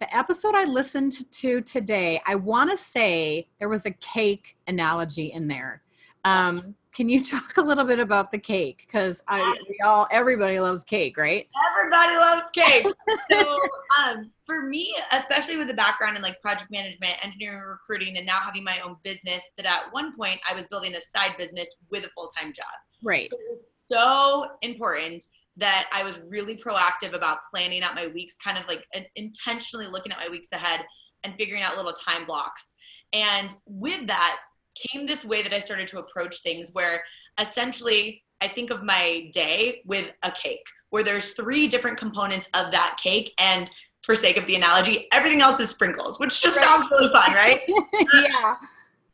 the 0.00 0.14
episode 0.14 0.54
I 0.54 0.64
listened 0.64 1.30
to 1.32 1.62
today, 1.62 2.20
I 2.26 2.34
want 2.34 2.70
to 2.70 2.76
say 2.76 3.48
there 3.58 3.68
was 3.68 3.86
a 3.86 3.90
cake 3.92 4.56
analogy 4.66 5.32
in 5.32 5.48
there. 5.48 5.82
Um, 6.24 6.74
can 6.94 7.08
you 7.08 7.22
talk 7.24 7.56
a 7.56 7.62
little 7.62 7.84
bit 7.84 7.98
about 7.98 8.30
the 8.30 8.38
cake? 8.38 8.84
Because 8.86 9.22
I, 9.28 9.56
we 9.68 9.78
all, 9.84 10.06
everybody 10.10 10.60
loves 10.60 10.84
cake, 10.84 11.18
right? 11.18 11.48
Everybody 11.70 12.16
loves 12.16 12.50
cake. 12.52 12.86
so, 13.30 13.60
um, 14.00 14.30
for 14.46 14.62
me, 14.62 14.94
especially 15.12 15.56
with 15.56 15.68
the 15.68 15.74
background 15.74 16.16
in 16.16 16.22
like 16.22 16.40
project 16.40 16.70
management, 16.70 17.12
engineering, 17.24 17.62
recruiting, 17.62 18.16
and 18.16 18.26
now 18.26 18.38
having 18.38 18.64
my 18.64 18.78
own 18.84 18.96
business, 19.02 19.42
that 19.56 19.66
at 19.66 19.92
one 19.92 20.16
point 20.16 20.40
I 20.48 20.54
was 20.54 20.66
building 20.66 20.94
a 20.94 21.00
side 21.00 21.36
business 21.36 21.68
with 21.90 22.04
a 22.04 22.08
full 22.10 22.30
time 22.38 22.52
job. 22.52 22.66
Right. 23.02 23.28
So 23.30 23.36
it 23.36 23.50
was 23.50 23.66
so 23.88 24.46
important 24.62 25.24
that 25.56 25.88
I 25.92 26.02
was 26.02 26.20
really 26.26 26.56
proactive 26.56 27.14
about 27.14 27.38
planning 27.52 27.82
out 27.82 27.94
my 27.94 28.08
weeks, 28.08 28.36
kind 28.42 28.58
of 28.58 28.66
like 28.66 28.84
intentionally 29.14 29.86
looking 29.86 30.12
at 30.12 30.18
my 30.18 30.28
weeks 30.28 30.48
ahead 30.52 30.80
and 31.22 31.34
figuring 31.38 31.62
out 31.62 31.76
little 31.76 31.92
time 31.92 32.26
blocks. 32.26 32.74
And 33.12 33.54
with 33.66 34.08
that 34.08 34.38
came 34.74 35.06
this 35.06 35.24
way 35.24 35.42
that 35.42 35.52
I 35.52 35.58
started 35.58 35.88
to 35.88 35.98
approach 35.98 36.42
things 36.42 36.70
where 36.72 37.02
essentially 37.40 38.22
I 38.40 38.48
think 38.48 38.70
of 38.70 38.82
my 38.82 39.30
day 39.32 39.82
with 39.86 40.10
a 40.22 40.30
cake, 40.30 40.64
where 40.90 41.02
there's 41.02 41.32
three 41.32 41.66
different 41.66 41.98
components 41.98 42.48
of 42.54 42.70
that 42.72 42.98
cake. 43.02 43.32
And 43.38 43.70
for 44.02 44.14
sake 44.14 44.36
of 44.36 44.46
the 44.46 44.56
analogy, 44.56 45.08
everything 45.12 45.40
else 45.40 45.58
is 45.60 45.70
sprinkles, 45.70 46.20
which 46.20 46.40
just 46.42 46.56
right. 46.56 46.66
sounds 46.66 46.88
really 46.90 47.12
fun, 47.12 47.32
right? 47.32 47.60
yeah. 48.14 48.56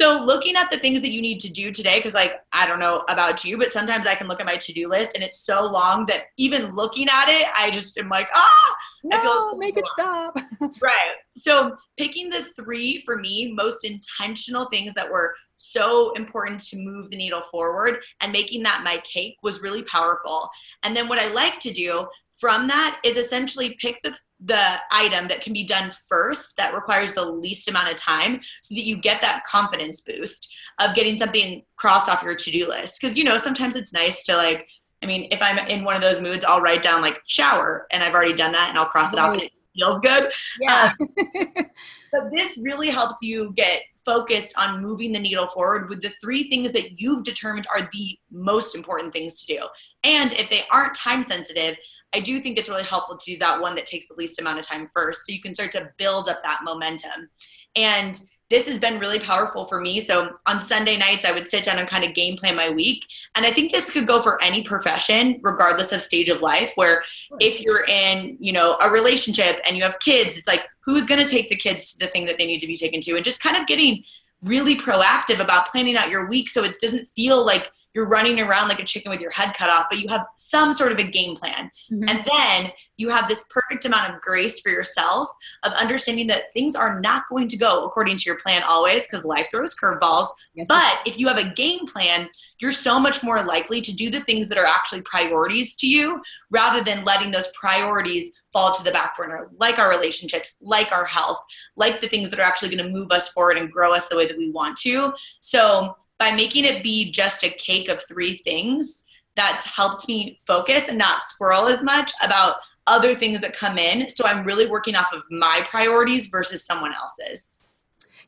So 0.00 0.24
looking 0.24 0.56
at 0.56 0.70
the 0.70 0.78
things 0.78 1.02
that 1.02 1.10
you 1.10 1.20
need 1.20 1.40
to 1.40 1.52
do 1.52 1.70
today, 1.70 1.98
because 1.98 2.14
like 2.14 2.40
I 2.54 2.66
don't 2.66 2.78
know 2.78 3.04
about 3.10 3.44
you, 3.44 3.58
but 3.58 3.70
sometimes 3.70 4.06
I 4.06 4.14
can 4.14 4.28
look 4.28 4.40
at 4.40 4.46
my 4.46 4.56
to-do 4.56 4.88
list 4.88 5.14
and 5.14 5.22
it's 5.22 5.40
so 5.40 5.70
long 5.70 6.06
that 6.06 6.28
even 6.38 6.74
looking 6.74 7.06
at 7.06 7.28
it, 7.28 7.46
I 7.54 7.70
just 7.70 7.98
am 7.98 8.08
like, 8.08 8.26
ah, 8.34 8.76
no, 9.04 9.18
I 9.18 9.20
feel 9.20 9.50
so 9.50 9.56
make 9.58 9.76
it 9.76 9.84
stop. 9.88 10.38
right. 10.80 11.16
So 11.36 11.76
picking 11.98 12.30
the 12.30 12.44
three 12.56 13.02
for 13.02 13.18
me 13.18 13.52
most 13.54 13.84
intentional 13.84 14.70
things 14.72 14.94
that 14.94 15.10
were 15.10 15.34
so 15.58 16.12
important 16.12 16.60
to 16.68 16.78
move 16.78 17.10
the 17.10 17.18
needle 17.18 17.42
forward 17.42 17.98
and 18.22 18.32
making 18.32 18.62
that 18.62 18.82
my 18.82 19.02
cake 19.04 19.36
was 19.42 19.60
really 19.60 19.82
powerful. 19.82 20.48
And 20.82 20.96
then 20.96 21.08
what 21.08 21.18
I 21.18 21.30
like 21.34 21.58
to 21.58 21.74
do 21.74 22.06
from 22.38 22.66
that 22.68 22.98
is 23.04 23.18
essentially 23.18 23.76
pick 23.78 24.00
the 24.02 24.14
the 24.42 24.76
item 24.90 25.28
that 25.28 25.42
can 25.42 25.52
be 25.52 25.64
done 25.64 25.92
first 26.08 26.56
that 26.56 26.74
requires 26.74 27.12
the 27.12 27.24
least 27.24 27.68
amount 27.68 27.90
of 27.90 27.96
time 27.96 28.40
so 28.62 28.74
that 28.74 28.84
you 28.84 28.96
get 28.96 29.20
that 29.20 29.44
confidence 29.44 30.00
boost 30.00 30.52
of 30.80 30.94
getting 30.94 31.18
something 31.18 31.62
crossed 31.76 32.08
off 32.08 32.22
your 32.22 32.34
to-do 32.34 32.66
list. 32.66 33.00
Because 33.00 33.16
you 33.16 33.24
know 33.24 33.36
sometimes 33.36 33.76
it's 33.76 33.92
nice 33.92 34.24
to 34.24 34.36
like 34.36 34.68
i 35.02 35.06
mean 35.06 35.28
if 35.30 35.40
i'm 35.40 35.58
in 35.68 35.84
one 35.84 35.96
of 35.96 36.02
those 36.02 36.20
moods 36.20 36.44
i'll 36.44 36.60
write 36.60 36.82
down 36.82 37.00
like 37.00 37.20
shower 37.26 37.86
and 37.90 38.02
i've 38.02 38.12
already 38.14 38.34
done 38.34 38.52
that 38.52 38.68
and 38.68 38.78
i'll 38.78 38.86
cross 38.86 39.12
it 39.12 39.18
off. 39.18 39.32
And 39.32 39.42
it 39.42 39.52
feels 39.76 40.00
good. 40.00 40.32
Yeah. 40.60 40.92
Um, 41.00 41.08
but 42.12 42.30
this 42.30 42.58
really 42.58 42.88
helps 42.88 43.22
you 43.22 43.52
get 43.56 43.82
focused 44.04 44.54
on 44.56 44.82
moving 44.82 45.12
the 45.12 45.18
needle 45.18 45.46
forward 45.46 45.88
with 45.88 46.02
the 46.02 46.08
three 46.20 46.44
things 46.44 46.72
that 46.72 47.00
you've 47.00 47.22
determined 47.22 47.66
are 47.74 47.88
the 47.92 48.18
most 48.30 48.74
important 48.74 49.12
things 49.12 49.42
to 49.42 49.54
do. 49.54 49.62
And 50.04 50.32
if 50.32 50.48
they 50.48 50.62
aren't 50.72 50.94
time 50.94 51.22
sensitive 51.24 51.76
I 52.12 52.20
do 52.20 52.40
think 52.40 52.58
it's 52.58 52.68
really 52.68 52.82
helpful 52.82 53.16
to 53.16 53.32
do 53.32 53.38
that 53.38 53.60
one 53.60 53.74
that 53.76 53.86
takes 53.86 54.08
the 54.08 54.14
least 54.14 54.40
amount 54.40 54.58
of 54.58 54.66
time 54.66 54.88
first 54.92 55.26
so 55.26 55.32
you 55.32 55.40
can 55.40 55.54
start 55.54 55.72
to 55.72 55.90
build 55.98 56.28
up 56.28 56.42
that 56.42 56.60
momentum. 56.64 57.30
And 57.76 58.20
this 58.50 58.66
has 58.66 58.78
been 58.78 58.98
really 58.98 59.20
powerful 59.20 59.64
for 59.64 59.80
me. 59.80 60.00
So 60.00 60.36
on 60.46 60.60
Sunday 60.60 60.96
nights, 60.96 61.24
I 61.24 61.30
would 61.30 61.48
sit 61.48 61.64
down 61.64 61.78
and 61.78 61.88
kind 61.88 62.04
of 62.04 62.14
game 62.14 62.36
plan 62.36 62.56
my 62.56 62.68
week. 62.68 63.06
And 63.36 63.46
I 63.46 63.52
think 63.52 63.70
this 63.70 63.88
could 63.90 64.08
go 64.08 64.20
for 64.20 64.42
any 64.42 64.62
profession, 64.62 65.38
regardless 65.42 65.92
of 65.92 66.02
stage 66.02 66.28
of 66.28 66.42
life, 66.42 66.72
where 66.74 67.02
if 67.38 67.60
you're 67.60 67.84
in, 67.84 68.36
you 68.40 68.52
know, 68.52 68.76
a 68.82 68.90
relationship 68.90 69.60
and 69.66 69.76
you 69.76 69.84
have 69.84 70.00
kids, 70.00 70.36
it's 70.36 70.48
like, 70.48 70.66
who's 70.80 71.06
going 71.06 71.24
to 71.24 71.30
take 71.30 71.48
the 71.48 71.56
kids 71.56 71.92
to 71.92 71.98
the 72.00 72.08
thing 72.08 72.24
that 72.24 72.38
they 72.38 72.46
need 72.46 72.60
to 72.60 72.66
be 72.66 72.76
taken 72.76 73.00
to? 73.02 73.14
And 73.14 73.24
just 73.24 73.40
kind 73.40 73.56
of 73.56 73.68
getting 73.68 74.02
really 74.42 74.76
proactive 74.76 75.38
about 75.38 75.70
planning 75.70 75.96
out 75.96 76.10
your 76.10 76.28
week 76.28 76.48
so 76.48 76.64
it 76.64 76.80
doesn't 76.80 77.06
feel 77.08 77.44
like 77.46 77.70
you're 77.94 78.06
running 78.06 78.40
around 78.40 78.68
like 78.68 78.78
a 78.78 78.84
chicken 78.84 79.10
with 79.10 79.20
your 79.20 79.30
head 79.30 79.54
cut 79.54 79.68
off, 79.68 79.86
but 79.90 80.00
you 80.00 80.08
have 80.08 80.26
some 80.36 80.72
sort 80.72 80.92
of 80.92 80.98
a 80.98 81.04
game 81.04 81.36
plan. 81.36 81.70
Mm-hmm. 81.90 82.08
And 82.08 82.24
then 82.24 82.72
you 82.96 83.08
have 83.08 83.28
this 83.28 83.44
perfect 83.50 83.84
amount 83.84 84.14
of 84.14 84.20
grace 84.20 84.60
for 84.60 84.70
yourself 84.70 85.30
of 85.64 85.72
understanding 85.72 86.26
that 86.28 86.52
things 86.52 86.74
are 86.76 87.00
not 87.00 87.24
going 87.28 87.48
to 87.48 87.56
go 87.56 87.84
according 87.84 88.16
to 88.18 88.24
your 88.26 88.38
plan 88.38 88.62
always 88.62 89.06
because 89.06 89.24
life 89.24 89.48
throws 89.50 89.74
curveballs. 89.74 90.28
Yes, 90.54 90.66
but 90.68 91.00
if 91.06 91.18
you 91.18 91.26
have 91.28 91.38
a 91.38 91.50
game 91.50 91.86
plan, 91.86 92.28
you're 92.60 92.72
so 92.72 93.00
much 93.00 93.22
more 93.22 93.42
likely 93.44 93.80
to 93.80 93.94
do 93.94 94.10
the 94.10 94.20
things 94.20 94.48
that 94.48 94.58
are 94.58 94.66
actually 94.66 95.02
priorities 95.02 95.76
to 95.76 95.88
you 95.88 96.20
rather 96.50 96.82
than 96.82 97.04
letting 97.04 97.30
those 97.30 97.48
priorities 97.48 98.32
fall 98.52 98.74
to 98.74 98.84
the 98.84 98.90
back 98.90 99.16
burner, 99.16 99.50
like 99.58 99.78
our 99.78 99.88
relationships, 99.88 100.56
like 100.60 100.92
our 100.92 101.04
health, 101.04 101.40
like 101.76 102.00
the 102.00 102.08
things 102.08 102.30
that 102.30 102.38
are 102.38 102.44
actually 102.44 102.74
going 102.74 102.84
to 102.84 102.92
move 102.92 103.10
us 103.10 103.28
forward 103.30 103.56
and 103.56 103.72
grow 103.72 103.92
us 103.92 104.08
the 104.08 104.16
way 104.16 104.26
that 104.26 104.36
we 104.36 104.50
want 104.50 104.76
to. 104.78 105.12
So 105.40 105.96
by 106.18 106.32
making 106.32 106.64
it 106.64 106.82
be 106.82 107.10
just 107.10 107.42
a 107.42 107.50
cake 107.50 107.88
of 107.88 108.02
three 108.06 108.36
things, 108.36 109.04
that's 109.36 109.64
helped 109.64 110.06
me 110.06 110.36
focus 110.46 110.88
and 110.88 110.98
not 110.98 111.22
swirl 111.22 111.66
as 111.66 111.82
much 111.82 112.12
about 112.22 112.56
other 112.86 113.14
things 113.14 113.40
that 113.40 113.56
come 113.56 113.78
in. 113.78 114.10
So 114.10 114.26
I'm 114.26 114.44
really 114.44 114.66
working 114.66 114.96
off 114.96 115.12
of 115.12 115.22
my 115.30 115.64
priorities 115.70 116.26
versus 116.26 116.64
someone 116.64 116.92
else's. 116.92 117.60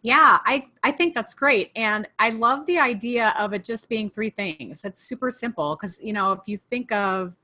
Yeah, 0.02 0.38
I, 0.44 0.66
I 0.82 0.90
think 0.90 1.14
that's 1.14 1.32
great. 1.32 1.71
And 1.76 2.09
I 2.18 2.30
love 2.30 2.66
the 2.66 2.78
idea 2.78 3.35
of 3.38 3.52
it 3.52 3.64
just 3.64 3.88
being 3.88 4.11
three 4.11 4.30
things. 4.30 4.85
It's 4.85 5.00
super 5.02 5.30
simple 5.30 5.76
because, 5.80 6.00
you 6.02 6.12
know, 6.12 6.32
if 6.32 6.40
you 6.47 6.56
think 6.59 6.90
of 6.90 7.35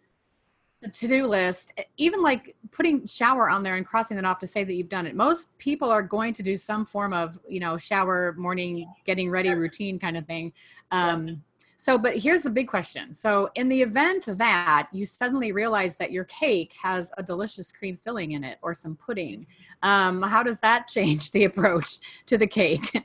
the 0.80 0.88
to-do 0.88 1.26
list 1.26 1.72
even 1.96 2.22
like 2.22 2.54
putting 2.70 3.04
shower 3.06 3.50
on 3.50 3.62
there 3.62 3.76
and 3.76 3.84
crossing 3.86 4.16
it 4.16 4.24
off 4.24 4.38
to 4.38 4.46
say 4.46 4.62
that 4.62 4.74
you've 4.74 4.88
done 4.88 5.06
it 5.06 5.16
most 5.16 5.56
people 5.58 5.90
are 5.90 6.02
going 6.02 6.32
to 6.32 6.42
do 6.42 6.56
some 6.56 6.86
form 6.86 7.12
of 7.12 7.38
you 7.48 7.58
know 7.58 7.76
shower 7.76 8.32
morning 8.38 8.88
getting 9.04 9.28
ready 9.28 9.52
routine 9.54 9.98
kind 9.98 10.16
of 10.16 10.24
thing 10.26 10.52
um, 10.92 11.42
so 11.78 11.96
but 11.96 12.16
here's 12.16 12.42
the 12.42 12.50
big 12.50 12.68
question 12.68 13.14
so 13.14 13.48
in 13.54 13.68
the 13.68 13.80
event 13.80 14.26
that 14.26 14.88
you 14.92 15.06
suddenly 15.06 15.52
realize 15.52 15.96
that 15.96 16.10
your 16.10 16.24
cake 16.24 16.74
has 16.80 17.10
a 17.16 17.22
delicious 17.22 17.72
cream 17.72 17.96
filling 17.96 18.32
in 18.32 18.44
it 18.44 18.58
or 18.60 18.74
some 18.74 18.96
pudding 18.96 19.46
um, 19.82 20.20
how 20.20 20.42
does 20.42 20.58
that 20.58 20.88
change 20.88 21.30
the 21.30 21.44
approach 21.44 21.98
to 22.26 22.36
the 22.36 22.46
cake 22.46 23.02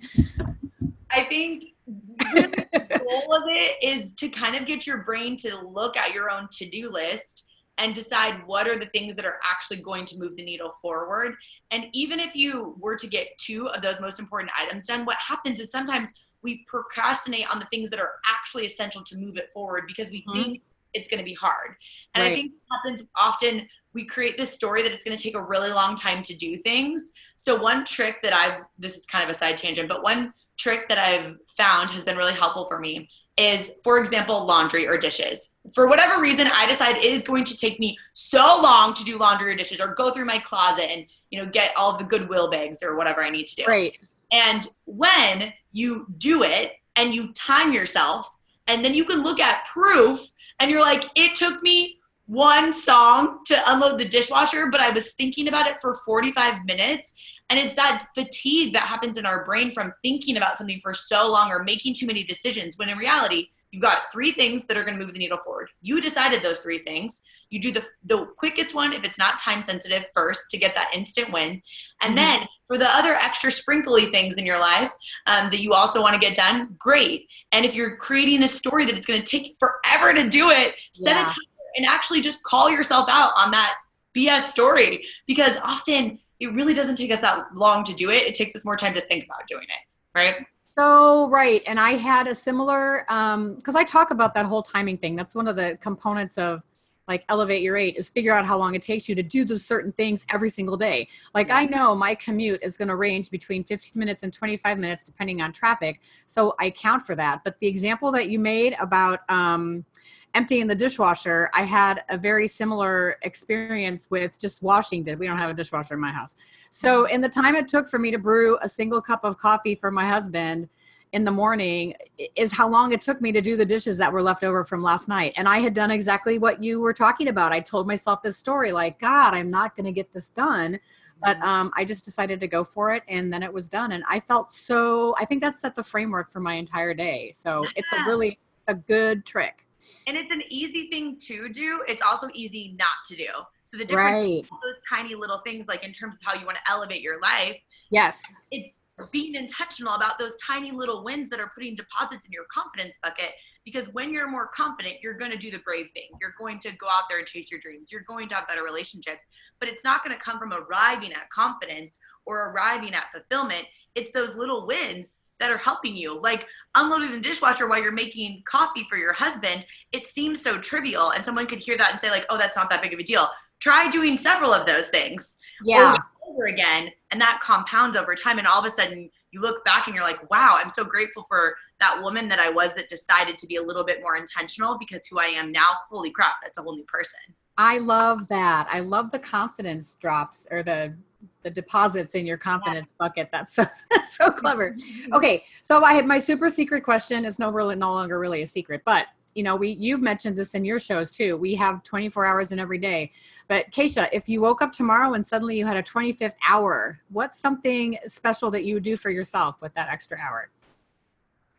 i 1.12 1.24
think 1.24 1.66
the 1.86 3.00
goal 3.00 3.36
of 3.36 3.44
it 3.48 3.78
is 3.84 4.14
to 4.14 4.28
kind 4.30 4.56
of 4.56 4.66
get 4.66 4.88
your 4.88 5.04
brain 5.04 5.38
to 5.38 5.68
look 5.68 5.96
at 5.96 6.14
your 6.14 6.30
own 6.30 6.48
to-do 6.52 6.90
list 6.90 7.44
and 7.78 7.96
decide 7.96 8.46
what 8.46 8.68
are 8.68 8.78
the 8.78 8.86
things 8.88 9.16
that 9.16 9.26
are 9.26 9.40
actually 9.44 9.78
going 9.78 10.06
to 10.06 10.18
move 10.20 10.36
the 10.38 10.44
needle 10.44 10.72
forward. 10.82 11.34
And 11.72 11.88
even 11.94 12.20
if 12.20 12.36
you 12.36 12.76
were 12.80 12.96
to 12.96 13.08
get 13.08 13.36
two 13.40 13.68
of 13.70 13.82
those 13.82 14.00
most 14.00 14.20
important 14.20 14.52
items 14.60 14.88
done, 14.88 15.06
what 15.06 15.18
happens 15.18 15.60
is 15.60 15.72
sometimes 15.72 16.10
we 16.44 16.66
procrastinate 16.68 17.52
on 17.52 17.60
the 17.60 17.66
things 17.66 17.90
that 17.90 18.00
are 18.00 18.14
actually 18.28 18.66
essential 18.66 19.04
to 19.04 19.18
move 19.18 19.38
it 19.38 19.50
forward 19.54 19.86
because 19.88 20.12
we 20.12 20.22
mm-hmm. 20.22 20.42
think 20.42 20.62
it's 20.94 21.10
going 21.10 21.20
to 21.20 21.26
be 21.26 21.34
hard. 21.34 21.76
And 22.14 22.24
right. 22.24 22.32
I 22.32 22.36
think 22.36 22.52
happens 22.72 23.04
often 23.16 23.68
we 23.94 24.06
create 24.06 24.38
this 24.38 24.52
story 24.52 24.82
that 24.82 24.92
it's 24.92 25.04
going 25.04 25.18
to 25.18 25.24
take 25.24 25.36
a 25.36 25.42
really 25.42 25.72
long 25.72 25.96
time 25.96 26.24
to 26.24 26.36
do 26.36 26.58
things. 26.58 27.12
So 27.36 27.60
one 27.60 27.86
trick 27.86 28.22
that 28.24 28.34
I've 28.34 28.62
this 28.78 28.96
is 28.96 29.06
kind 29.06 29.24
of 29.24 29.30
a 29.30 29.34
side 29.34 29.58
tangent, 29.58 29.90
but 29.90 30.04
one 30.04 30.34
trick 30.58 30.88
that 30.90 30.98
I've 30.98 31.36
found 31.58 31.92
has 31.92 32.04
been 32.04 32.18
really 32.18 32.34
helpful 32.34 32.68
for 32.68 32.80
me 32.80 33.10
is, 33.38 33.72
for 33.84 33.98
example, 33.98 34.46
laundry 34.46 34.88
or 34.88 34.98
dishes. 34.98 35.56
For 35.74 35.88
whatever 35.88 36.22
reason, 36.22 36.48
I 36.54 36.68
decide 36.68 36.98
it 36.98 37.06
is 37.06 37.24
going 37.24 37.44
to 37.46 37.58
take 37.58 37.80
me 37.80 37.98
so 38.14 38.60
long 38.62 38.94
to 38.94 39.04
do 39.04 39.18
laundry 39.18 39.52
or 39.52 39.56
dishes 39.56 39.82
or 39.82 39.96
go 39.96 40.12
through 40.12 40.26
my 40.26 40.38
closet 40.38 40.90
and, 40.92 41.06
you 41.32 41.44
know, 41.44 41.50
get 41.50 41.74
all 41.76 41.98
the 41.98 42.04
goodwill 42.04 42.52
bags 42.52 42.84
or 42.84 42.96
whatever 42.96 43.24
I 43.24 43.32
need 43.32 43.48
to 43.48 43.56
do. 43.56 43.64
Right. 43.68 43.98
And 44.34 44.68
when 44.86 45.54
you 45.72 46.08
do 46.18 46.44
it 46.44 46.74
and 46.98 47.16
you 47.16 47.32
time 47.34 47.72
yourself, 47.72 48.30
and 48.68 48.84
then 48.84 48.94
you 48.94 49.06
can 49.06 49.24
look 49.24 49.40
at 49.40 49.66
proof 49.68 50.20
and 50.60 50.70
you're 50.70 50.82
like, 50.82 51.06
it 51.16 51.36
took 51.36 51.62
me 51.62 52.00
one 52.34 52.74
song 52.74 53.38
to 53.46 53.56
unload 53.68 54.00
the 54.00 54.06
dishwasher, 54.06 54.66
but 54.72 54.82
I 54.82 54.90
was 54.90 55.14
thinking 55.14 55.48
about 55.48 55.68
it 55.68 55.80
for 55.80 55.94
45 56.04 56.66
minutes. 56.66 57.14
And 57.52 57.60
it's 57.60 57.74
that 57.74 58.08
fatigue 58.16 58.74
that 58.74 58.84
happens 58.84 59.20
in 59.20 59.26
our 59.28 59.46
brain 59.46 59.72
from 59.72 59.94
thinking 60.02 60.38
about 60.38 60.58
something 60.58 60.80
for 60.82 60.96
so 60.96 61.32
long 61.32 61.52
or 61.52 61.64
making 61.64 61.94
too 61.94 62.08
many 62.08 62.24
decisions 62.24 62.76
when 62.80 62.90
in 62.90 62.98
reality, 62.98 63.50
you've 63.72 63.84
got 63.84 64.12
three 64.12 64.32
things 64.32 64.66
that 64.66 64.78
are 64.78 64.84
going 64.84 64.98
to 64.98 65.04
move 65.04 65.14
the 65.14 65.20
needle 65.20 65.38
forward. 65.38 65.70
You 65.84 66.02
decided 66.02 66.42
those 66.42 66.60
three 66.60 66.80
things. 66.80 67.22
You 67.52 67.62
do 67.62 67.72
the, 67.72 67.86
the 68.06 68.26
quickest 68.36 68.74
one 68.74 68.94
if 68.94 69.04
it's 69.04 69.20
not 69.20 69.40
time 69.40 69.62
sensitive 69.62 70.06
first 70.16 70.50
to 70.50 70.58
get 70.58 70.74
that 70.74 70.90
instant 70.92 71.32
win. 71.32 71.62
And 72.02 72.16
mm-hmm. 72.16 72.16
then 72.16 72.48
for 72.66 72.80
the 72.80 72.90
other 72.90 73.14
extra 73.14 73.52
sprinkly 73.52 74.08
things 74.08 74.34
in 74.36 74.46
your 74.46 74.60
life 74.60 74.90
um, 75.28 75.52
that 75.52 75.60
you 75.60 75.74
also 75.74 76.02
want 76.02 76.16
to 76.16 76.20
get 76.20 76.36
done, 76.36 76.76
great. 76.80 77.28
And 77.52 77.64
if 77.64 77.76
you're 77.76 77.96
creating 77.98 78.42
a 78.42 78.48
story 78.48 78.86
that 78.86 78.98
it's 78.98 79.06
going 79.06 79.22
to 79.22 79.26
take 79.26 79.50
you 79.50 79.54
forever 79.60 80.14
to 80.14 80.28
do 80.28 80.50
it, 80.50 80.82
set 80.94 81.16
yeah. 81.16 81.26
a 81.26 81.28
time 81.28 81.38
and 81.76 81.86
actually 81.86 82.22
just 82.22 82.44
call 82.44 82.70
yourself 82.70 83.08
out 83.10 83.32
on 83.36 83.52
that 83.52 83.76
BS 84.16 84.44
story 84.44 85.06
because 85.26 85.58
often 85.64 86.20
it 86.40 86.54
really 86.54 86.74
doesn't 86.74 86.96
take 86.96 87.12
us 87.12 87.22
that 87.22 87.56
long 87.56 87.84
to 87.84 87.94
do 87.94 88.10
it. 88.12 88.24
It 88.24 88.34
takes 88.34 88.56
us 88.56 88.66
more 88.66 88.76
time 88.76 88.94
to 88.94 89.02
think 89.02 89.26
about 89.26 89.48
doing 89.48 89.64
it, 89.64 90.18
right? 90.18 90.46
So 90.78 91.30
right, 91.30 91.62
and 91.68 91.80
I 91.80 91.92
had 91.92 92.28
a 92.28 92.34
similar 92.34 93.06
because 93.08 93.76
um, 93.76 93.76
I 93.76 93.84
talk 93.84 94.10
about 94.12 94.34
that 94.34 94.46
whole 94.46 94.64
timing 94.64 94.98
thing. 94.98 95.16
That's 95.16 95.36
one 95.36 95.48
of 95.48 95.56
the 95.56 95.78
components 95.82 96.38
of 96.38 96.64
like 97.08 97.26
elevate 97.30 97.62
your 97.62 97.76
eight 97.76 97.98
is 97.98 98.10
figure 98.10 98.34
out 98.34 98.46
how 98.46 98.58
long 98.58 98.76
it 98.76 98.82
takes 98.82 99.10
you 99.10 99.14
to 99.14 99.22
do 99.22 99.44
those 99.44 99.66
certain 99.66 99.92
things 99.92 100.26
every 100.32 100.50
single 100.50 100.78
day. 100.78 101.08
Like 101.36 101.52
I 101.52 101.66
know 101.66 101.94
my 101.94 102.16
commute 102.16 102.62
is 102.64 102.78
going 102.78 102.88
to 102.88 102.96
range 102.96 103.30
between 103.30 103.64
15 103.64 104.00
minutes 104.00 104.24
and 104.24 104.34
25 104.34 104.78
minutes 104.78 105.04
depending 105.04 105.42
on 105.42 105.54
traffic, 105.54 106.00
so 106.26 106.56
I 106.60 106.72
count 106.72 107.06
for 107.06 107.16
that. 107.16 107.42
But 107.44 107.60
the 107.60 107.68
example 107.68 108.12
that 108.14 108.30
you 108.30 108.40
made 108.40 108.76
about 108.80 109.20
um, 109.30 109.86
emptying 110.34 110.68
the 110.68 110.76
dishwasher, 110.76 111.50
I 111.54 111.64
had 111.64 112.04
a 112.10 112.18
very 112.18 112.48
similar 112.48 113.18
experience 113.22 114.10
with 114.10 114.40
just 114.40 114.64
washing. 114.64 115.04
Did 115.04 115.20
we 115.20 115.28
don't 115.28 115.38
have 115.38 115.52
a 115.52 115.54
dishwasher 115.54 115.94
in 115.94 116.00
my 116.00 116.12
house. 116.12 116.36
So 116.70 117.06
in 117.06 117.22
the 117.22 117.30
time 117.30 117.56
it 117.56 117.68
took 117.68 117.88
for 117.88 118.00
me 118.00 118.12
to 118.12 118.18
brew 118.18 118.58
a 118.62 118.70
single 118.70 119.02
cup 119.02 119.24
of 119.24 119.38
coffee 119.38 119.76
for 119.76 119.92
my 119.92 120.08
husband 120.08 120.70
in 121.12 121.24
the 121.24 121.32
morning 121.32 121.94
is 122.36 122.52
how 122.52 122.68
long 122.68 122.92
it 122.92 123.02
took 123.02 123.22
me 123.22 123.32
to 123.32 123.42
do 123.42 123.56
the 123.56 123.66
dishes 123.66 124.00
that 124.00 124.12
were 124.12 124.24
left 124.24 124.44
over 124.44 124.64
from 124.64 124.82
last 124.82 125.08
night. 125.08 125.34
And 125.38 125.48
I 125.48 125.60
had 125.60 125.76
done 125.76 125.92
exactly 125.92 126.40
what 126.40 126.64
you 126.64 126.82
were 126.82 126.94
talking 126.94 127.28
about. 127.28 127.52
I 127.52 127.60
told 127.60 127.86
myself 127.86 128.24
this 128.24 128.36
story 128.36 128.72
like, 128.72 129.00
God, 129.00 129.36
I'm 129.36 129.52
not 129.52 129.76
going 129.76 129.86
to 129.86 129.92
get 129.92 130.12
this 130.12 130.30
done. 130.30 130.80
But 131.22 131.38
mm-hmm. 131.38 131.48
um, 131.48 131.72
I 131.78 131.86
just 131.86 132.04
decided 132.04 132.40
to 132.42 132.48
go 132.48 132.66
for 132.66 132.94
it, 132.94 133.04
and 133.08 133.32
then 133.32 133.44
it 133.44 133.54
was 133.54 133.70
done. 133.70 133.94
And 133.94 134.04
I 134.10 134.20
felt 134.20 134.52
so. 134.52 135.16
I 135.18 135.24
think 135.24 135.42
that 135.42 135.56
set 135.56 135.74
the 135.74 135.84
framework 135.84 136.30
for 136.30 136.42
my 136.42 136.56
entire 136.56 136.94
day. 136.94 137.32
So 137.34 137.66
it's 137.78 137.94
a 137.94 138.04
really 138.06 138.40
a 138.68 138.74
good 138.74 139.26
trick 139.26 139.63
and 140.08 140.18
it's 140.18 140.32
an 140.32 140.42
easy 140.50 140.90
thing 140.90 141.18
to 141.28 141.50
do. 141.50 141.84
It's 141.88 142.02
also 142.02 142.30
easy 142.34 142.76
not 142.78 142.90
to 143.08 143.16
do. 143.16 143.28
So 143.66 143.78
the 143.78 143.86
difference 143.86 144.52
right. 144.52 144.60
those 144.62 144.80
tiny 144.88 145.16
little 145.16 145.40
things, 145.40 145.68
like 145.68 145.84
in 145.84 145.92
terms 145.92 146.16
of 146.16 146.20
how 146.24 146.40
you 146.40 146.46
want 146.46 146.58
to 146.58 146.72
elevate 146.72 147.02
your 147.02 147.20
life. 147.22 147.58
Yes. 147.90 148.22
It's 148.52 148.74
being 149.12 149.36
intentional 149.36 149.96
about 149.96 150.20
those 150.20 150.34
tiny 150.46 150.72
little 150.72 151.04
wins 151.04 151.30
that 151.32 151.40
are 151.40 151.52
putting 151.56 151.76
deposits 151.76 152.26
in 152.26 152.32
your 152.32 152.46
confidence 152.54 152.96
bucket. 153.02 153.32
Because 153.66 153.86
when 153.94 154.14
you're 154.14 154.30
more 154.30 154.50
confident, 154.54 154.96
you're 155.02 155.18
going 155.18 155.32
to 155.32 155.38
do 155.38 155.50
the 155.50 155.60
brave 155.60 155.88
thing. 155.96 156.10
You're 156.20 156.36
going 156.38 156.60
to 156.60 156.72
go 156.74 156.88
out 156.88 157.04
there 157.10 157.20
and 157.20 157.28
chase 157.28 157.50
your 157.50 157.62
dreams. 157.62 157.88
You're 157.92 158.02
going 158.02 158.28
to 158.30 158.36
have 158.36 158.48
better 158.48 158.64
relationships. 158.64 159.24
But 159.60 159.70
it's 159.70 159.84
not 159.84 160.04
going 160.04 160.16
to 160.16 160.22
come 160.22 160.38
from 160.38 160.54
arriving 160.54 161.14
at 161.14 161.30
confidence 161.30 161.98
or 162.26 162.50
arriving 162.52 162.94
at 162.94 163.06
fulfillment. 163.12 163.66
It's 163.96 164.12
those 164.12 164.36
little 164.36 164.68
wins 164.68 165.20
that 165.40 165.52
are 165.52 165.58
helping 165.58 165.96
you. 165.96 166.20
Like 166.20 166.48
unloading 166.76 167.12
the 167.12 167.20
dishwasher 167.20 167.68
while 167.68 167.82
you're 167.82 167.92
making 167.92 168.44
coffee 168.48 168.86
for 168.90 168.98
your 168.98 169.14
husband, 169.14 169.66
it 169.92 170.08
seems 170.08 170.42
so 170.42 170.58
trivial. 170.58 171.12
And 171.12 171.26
someone 171.26 171.48
could 171.48 171.60
hear 171.60 171.78
that 171.78 171.92
and 171.92 172.02
say, 172.02 172.10
like, 172.10 172.26
oh, 172.30 172.38
that's 172.38 172.58
not 172.58 172.70
that 172.70 172.82
big 172.82 172.94
of 172.94 173.00
a 173.00 173.04
deal. 173.04 173.28
Try 173.60 173.90
doing 173.90 174.18
several 174.18 174.54
of 174.54 174.66
those 174.66 174.88
things. 174.88 175.38
Yeah. 175.64 175.98
Over 176.28 176.46
again. 176.46 176.90
And 177.12 177.22
that 177.22 177.40
compounds 177.42 177.98
over 177.98 178.16
time. 178.16 178.38
And 178.40 178.48
all 178.48 178.60
of 178.60 178.66
a 178.66 178.70
sudden 178.70 179.10
you 179.32 179.42
look 179.42 179.66
back 179.66 179.88
and 179.88 179.96
you're 179.96 180.04
like, 180.04 180.30
wow, 180.30 180.58
I'm 180.60 180.72
so 180.74 180.84
grateful 180.84 181.26
for 181.28 181.56
that 181.80 182.02
woman 182.02 182.30
that 182.30 182.40
I 182.40 182.50
was 182.50 182.74
that 182.76 182.88
decided 182.88 183.38
to 183.40 183.48
be 183.48 183.58
a 183.58 183.62
little 183.62 183.84
bit 183.84 184.02
more 184.02 184.16
intentional 184.16 184.78
because 184.78 185.06
who 185.08 185.20
I 185.20 185.26
am 185.26 185.52
now, 185.52 185.68
holy 185.90 186.12
crap, 186.12 186.36
that's 186.42 186.58
a 186.58 186.62
whole 186.62 186.76
new 186.76 186.86
person. 186.86 187.20
I 187.58 187.78
love 187.80 188.28
that. 188.30 188.68
I 188.72 188.80
love 188.80 189.12
the 189.12 189.20
confidence 189.20 189.96
drops 189.96 190.48
or 190.50 190.64
the 190.64 190.96
the 191.44 191.50
deposits 191.50 192.16
in 192.16 192.26
your 192.26 192.38
confidence 192.38 192.88
yeah. 192.90 193.08
bucket. 193.08 193.30
That's 193.32 193.54
so 193.54 193.64
that's 193.92 194.18
so 194.18 194.32
clever. 194.32 194.72
Mm-hmm. 194.72 195.14
Okay, 195.14 195.44
so 195.62 195.84
I 195.84 195.94
have 195.94 196.06
my 196.06 196.20
super 196.20 196.50
secret 196.50 196.84
question 196.84 197.26
is 197.26 197.40
no 197.40 197.52
really 197.52 197.76
no 197.76 197.94
longer 197.94 198.20
really 198.20 198.42
a 198.42 198.48
secret, 198.48 198.82
but 198.86 199.08
you 199.36 199.44
know 199.44 199.56
we 199.56 199.70
you've 199.72 200.02
mentioned 200.02 200.36
this 200.38 200.56
in 200.56 200.66
your 200.66 200.80
shows 200.80 201.12
too. 201.12 201.38
We 201.38 201.56
have 201.56 201.84
24 201.84 202.26
hours 202.26 202.52
in 202.52 202.60
every 202.60 202.78
day. 202.78 203.12
But 203.48 203.72
Kacia, 203.72 204.08
if 204.14 204.30
you 204.30 204.42
woke 204.42 204.62
up 204.62 204.72
tomorrow 204.72 205.14
and 205.14 205.26
suddenly 205.26 205.58
you 205.58 205.66
had 205.66 205.76
a 205.76 205.84
25th 205.84 206.36
hour, 206.48 207.02
what's 207.10 207.38
something 207.38 207.98
special 208.08 208.50
that 208.52 208.64
you 208.64 208.76
would 208.76 208.84
do 208.84 208.96
for 208.96 209.10
yourself 209.10 209.62
with 209.62 209.74
that 209.74 209.90
extra 209.90 210.18
hour? 210.18 210.50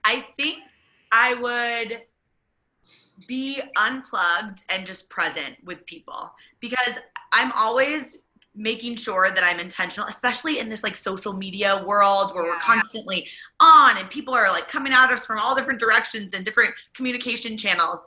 I 0.02 0.26
think 0.38 0.60
I 1.12 1.34
would 1.34 2.02
be 3.28 3.60
unplugged 3.76 4.64
and 4.68 4.86
just 4.86 5.08
present 5.08 5.56
with 5.64 5.84
people 5.86 6.32
because 6.60 6.94
I'm 7.32 7.52
always 7.52 8.18
making 8.54 8.96
sure 8.96 9.30
that 9.30 9.42
I'm 9.42 9.58
intentional, 9.58 10.08
especially 10.08 10.58
in 10.58 10.68
this 10.68 10.82
like 10.82 10.96
social 10.96 11.32
media 11.32 11.82
world 11.84 12.34
where 12.34 12.44
yeah. 12.44 12.52
we're 12.52 12.60
constantly 12.60 13.28
on 13.60 13.96
and 13.98 14.08
people 14.10 14.34
are 14.34 14.48
like 14.48 14.68
coming 14.68 14.92
at 14.92 15.10
us 15.10 15.26
from 15.26 15.38
all 15.38 15.54
different 15.54 15.80
directions 15.80 16.34
and 16.34 16.44
different 16.44 16.74
communication 16.94 17.56
channels. 17.56 18.00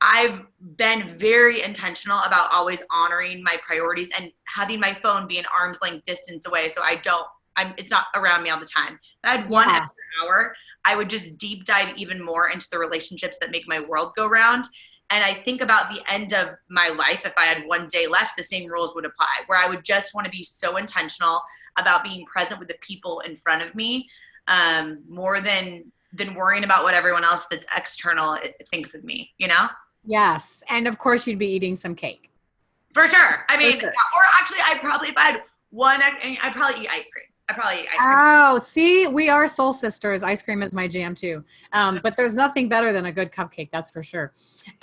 I've 0.00 0.42
been 0.76 1.16
very 1.18 1.62
intentional 1.62 2.18
about 2.20 2.52
always 2.52 2.82
honoring 2.90 3.42
my 3.42 3.56
priorities 3.64 4.10
and 4.18 4.32
having 4.44 4.80
my 4.80 4.92
phone 4.92 5.28
be 5.28 5.38
an 5.38 5.46
arm's 5.58 5.78
length 5.80 6.04
distance 6.04 6.46
away 6.46 6.72
so 6.74 6.82
I 6.82 6.96
don't 6.96 7.26
I'm 7.56 7.72
it's 7.78 7.90
not 7.90 8.06
around 8.16 8.42
me 8.42 8.50
all 8.50 8.58
the 8.58 8.66
time. 8.66 8.94
If 8.94 9.30
I 9.30 9.36
had 9.36 9.48
one 9.48 9.68
yeah. 9.68 9.76
extra 9.76 9.94
hour, 10.22 10.54
I 10.84 10.96
would 10.96 11.08
just 11.08 11.38
deep 11.38 11.64
dive 11.64 11.96
even 11.96 12.22
more 12.22 12.50
into 12.50 12.68
the 12.70 12.78
relationships 12.78 13.38
that 13.40 13.50
make 13.50 13.68
my 13.68 13.80
world 13.80 14.12
go 14.16 14.26
round 14.26 14.64
and 15.10 15.22
I 15.22 15.34
think 15.34 15.60
about 15.60 15.90
the 15.90 16.00
end 16.10 16.32
of 16.32 16.48
my 16.68 16.88
life, 16.88 17.26
if 17.26 17.34
I 17.36 17.44
had 17.44 17.66
one 17.66 17.88
day 17.88 18.06
left, 18.06 18.36
the 18.36 18.42
same 18.42 18.68
rules 18.68 18.94
would 18.94 19.04
apply, 19.04 19.42
where 19.46 19.58
I 19.58 19.68
would 19.68 19.84
just 19.84 20.14
want 20.14 20.24
to 20.24 20.30
be 20.30 20.42
so 20.42 20.76
intentional 20.76 21.42
about 21.78 22.04
being 22.04 22.24
present 22.26 22.58
with 22.58 22.68
the 22.68 22.76
people 22.80 23.20
in 23.20 23.36
front 23.36 23.62
of 23.62 23.74
me, 23.74 24.08
um, 24.48 25.02
more 25.08 25.40
than 25.40 25.92
than 26.12 26.34
worrying 26.34 26.62
about 26.62 26.84
what 26.84 26.94
everyone 26.94 27.24
else 27.24 27.46
that's 27.50 27.66
external 27.76 28.38
thinks 28.70 28.94
of 28.94 29.02
me. 29.02 29.32
You 29.38 29.48
know? 29.48 29.68
Yes, 30.04 30.62
and 30.68 30.86
of 30.86 30.98
course 30.98 31.26
you'd 31.26 31.38
be 31.38 31.48
eating 31.48 31.76
some 31.76 31.94
cake. 31.94 32.30
For 32.92 33.06
sure. 33.06 33.44
I 33.48 33.58
mean, 33.58 33.80
sure. 33.80 33.88
or 33.88 34.22
actually, 34.38 34.60
I 34.64 34.78
probably 34.78 35.08
if 35.08 35.16
I 35.16 35.32
had 35.32 35.42
one, 35.70 36.00
I'd 36.02 36.52
probably 36.54 36.84
eat 36.84 36.90
ice 36.90 37.10
cream. 37.10 37.26
I 37.48 37.52
probably. 37.52 37.86
Oh, 38.00 38.58
see, 38.58 39.06
we 39.06 39.28
are 39.28 39.46
soul 39.46 39.72
sisters. 39.72 40.22
Ice 40.22 40.40
cream 40.40 40.62
is 40.62 40.72
my 40.72 40.88
jam 40.88 41.14
too. 41.14 41.44
Um, 41.72 42.00
but 42.02 42.16
there's 42.16 42.34
nothing 42.34 42.68
better 42.68 42.92
than 42.92 43.06
a 43.06 43.12
good 43.12 43.32
cupcake, 43.32 43.68
that's 43.70 43.90
for 43.90 44.02
sure. 44.02 44.32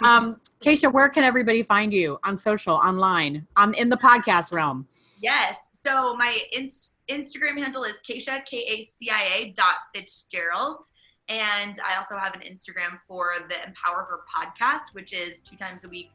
Um, 0.04 0.40
Kacia, 0.62 0.92
where 0.92 1.10
can 1.10 1.24
everybody 1.24 1.64
find 1.64 1.92
you 1.92 2.20
on 2.24 2.38
social, 2.38 2.76
online, 2.76 3.48
on 3.56 3.74
in 3.74 3.90
the 3.90 3.98
podcast 3.98 4.52
realm? 4.52 4.88
Yes. 5.22 5.56
So 5.74 6.16
my 6.16 6.38
inst- 6.52 6.92
Instagram 7.10 7.58
handle 7.58 7.84
is 7.84 7.96
Kacia 8.08 8.46
K 8.46 8.58
A 8.58 8.84
C 8.84 9.10
I 9.10 9.24
A 9.36 9.54
dot 9.54 9.76
Fitzgerald. 9.96 10.86
And 11.30 11.80
I 11.84 11.96
also 11.96 12.16
have 12.18 12.36
an 12.36 12.42
Instagram 12.42 13.00
for 13.08 13.32
the 13.50 13.56
Empower 13.66 14.04
Her 14.04 14.20
podcast, 14.30 14.94
which 14.94 15.14
is 15.14 15.40
two 15.40 15.56
times 15.56 15.82
a 15.84 15.90
week 15.90 16.12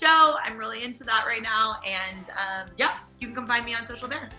show. 0.00 0.36
I'm 0.42 0.56
really 0.56 0.84
into 0.84 1.04
that 1.04 1.26
right 1.26 1.42
now. 1.42 1.80
And 1.84 2.30
um, 2.30 2.70
yeah, 2.78 2.98
you 3.18 3.26
can 3.26 3.34
come 3.34 3.46
find 3.46 3.64
me 3.64 3.74
on 3.74 3.84
social 3.84 4.08
there 4.08 4.30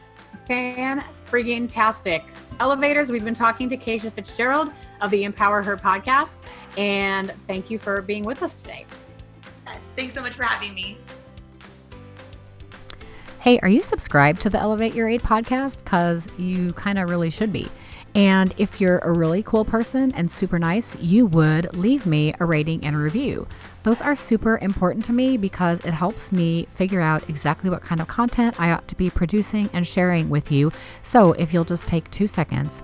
fan 0.47 1.03
friggin' 1.29 1.69
tastic. 1.69 2.23
Elevators, 2.59 3.11
we've 3.11 3.25
been 3.25 3.33
talking 3.33 3.69
to 3.69 3.77
Kacia 3.77 4.11
Fitzgerald 4.11 4.71
of 5.01 5.11
the 5.11 5.23
Empower 5.23 5.61
Her 5.63 5.77
podcast. 5.77 6.35
And 6.77 7.31
thank 7.47 7.69
you 7.69 7.79
for 7.79 8.01
being 8.01 8.23
with 8.23 8.43
us 8.43 8.61
today. 8.61 8.85
Yes, 9.65 9.91
thanks 9.95 10.13
so 10.13 10.21
much 10.21 10.35
for 10.35 10.43
having 10.43 10.73
me. 10.73 10.97
Hey, 13.39 13.59
are 13.59 13.69
you 13.69 13.81
subscribed 13.81 14.41
to 14.43 14.49
the 14.51 14.59
Elevate 14.59 14.93
Your 14.93 15.07
Eight 15.07 15.23
podcast? 15.23 15.79
Because 15.79 16.27
you 16.37 16.73
kind 16.73 16.99
of 16.99 17.09
really 17.09 17.31
should 17.31 17.51
be. 17.51 17.67
And 18.13 18.53
if 18.57 18.81
you're 18.81 18.99
a 18.99 19.11
really 19.11 19.41
cool 19.43 19.63
person 19.63 20.11
and 20.13 20.29
super 20.29 20.59
nice, 20.59 20.97
you 20.97 21.25
would 21.27 21.75
leave 21.75 22.05
me 22.05 22.33
a 22.39 22.45
rating 22.45 22.83
and 22.85 22.95
a 22.95 22.99
review. 22.99 23.47
Those 23.83 24.01
are 24.01 24.15
super 24.15 24.59
important 24.61 25.05
to 25.05 25.13
me 25.13 25.37
because 25.37 25.79
it 25.81 25.93
helps 25.93 26.31
me 26.31 26.67
figure 26.69 27.01
out 27.01 27.27
exactly 27.29 27.69
what 27.69 27.81
kind 27.81 28.01
of 28.01 28.07
content 28.07 28.59
I 28.59 28.71
ought 28.71 28.87
to 28.89 28.95
be 28.95 29.09
producing 29.09 29.69
and 29.73 29.87
sharing 29.87 30.29
with 30.29 30.51
you. 30.51 30.71
So 31.03 31.33
if 31.33 31.53
you'll 31.53 31.63
just 31.63 31.87
take 31.87 32.09
two 32.11 32.27
seconds, 32.27 32.83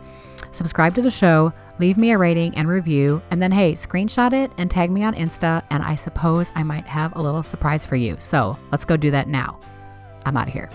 subscribe 0.52 0.96
to 0.96 1.02
the 1.02 1.12
show, 1.12 1.54
leave 1.80 1.98
me 1.98 2.12
a 2.12 2.18
rating 2.18 2.56
and 2.56 2.68
review, 2.68 3.22
and 3.30 3.42
then 3.42 3.52
hey, 3.52 3.74
screenshot 3.74 4.34
it 4.34 4.52
and 4.58 4.72
tag 4.72 4.90
me 4.90 5.04
on 5.04 5.14
Insta, 5.14 5.64
and 5.70 5.84
I 5.84 5.96
suppose 5.96 6.52
I 6.56 6.64
might 6.64 6.88
have 6.88 7.16
a 7.16 7.22
little 7.22 7.44
surprise 7.44 7.86
for 7.86 7.96
you. 7.96 8.16
So 8.20 8.58
let's 8.72 8.86
go 8.86 8.98
do 8.98 9.12
that 9.12 9.28
now. 9.28 9.60
I'm 10.26 10.38
out 10.38 10.48
of 10.48 10.54
here. 10.54 10.70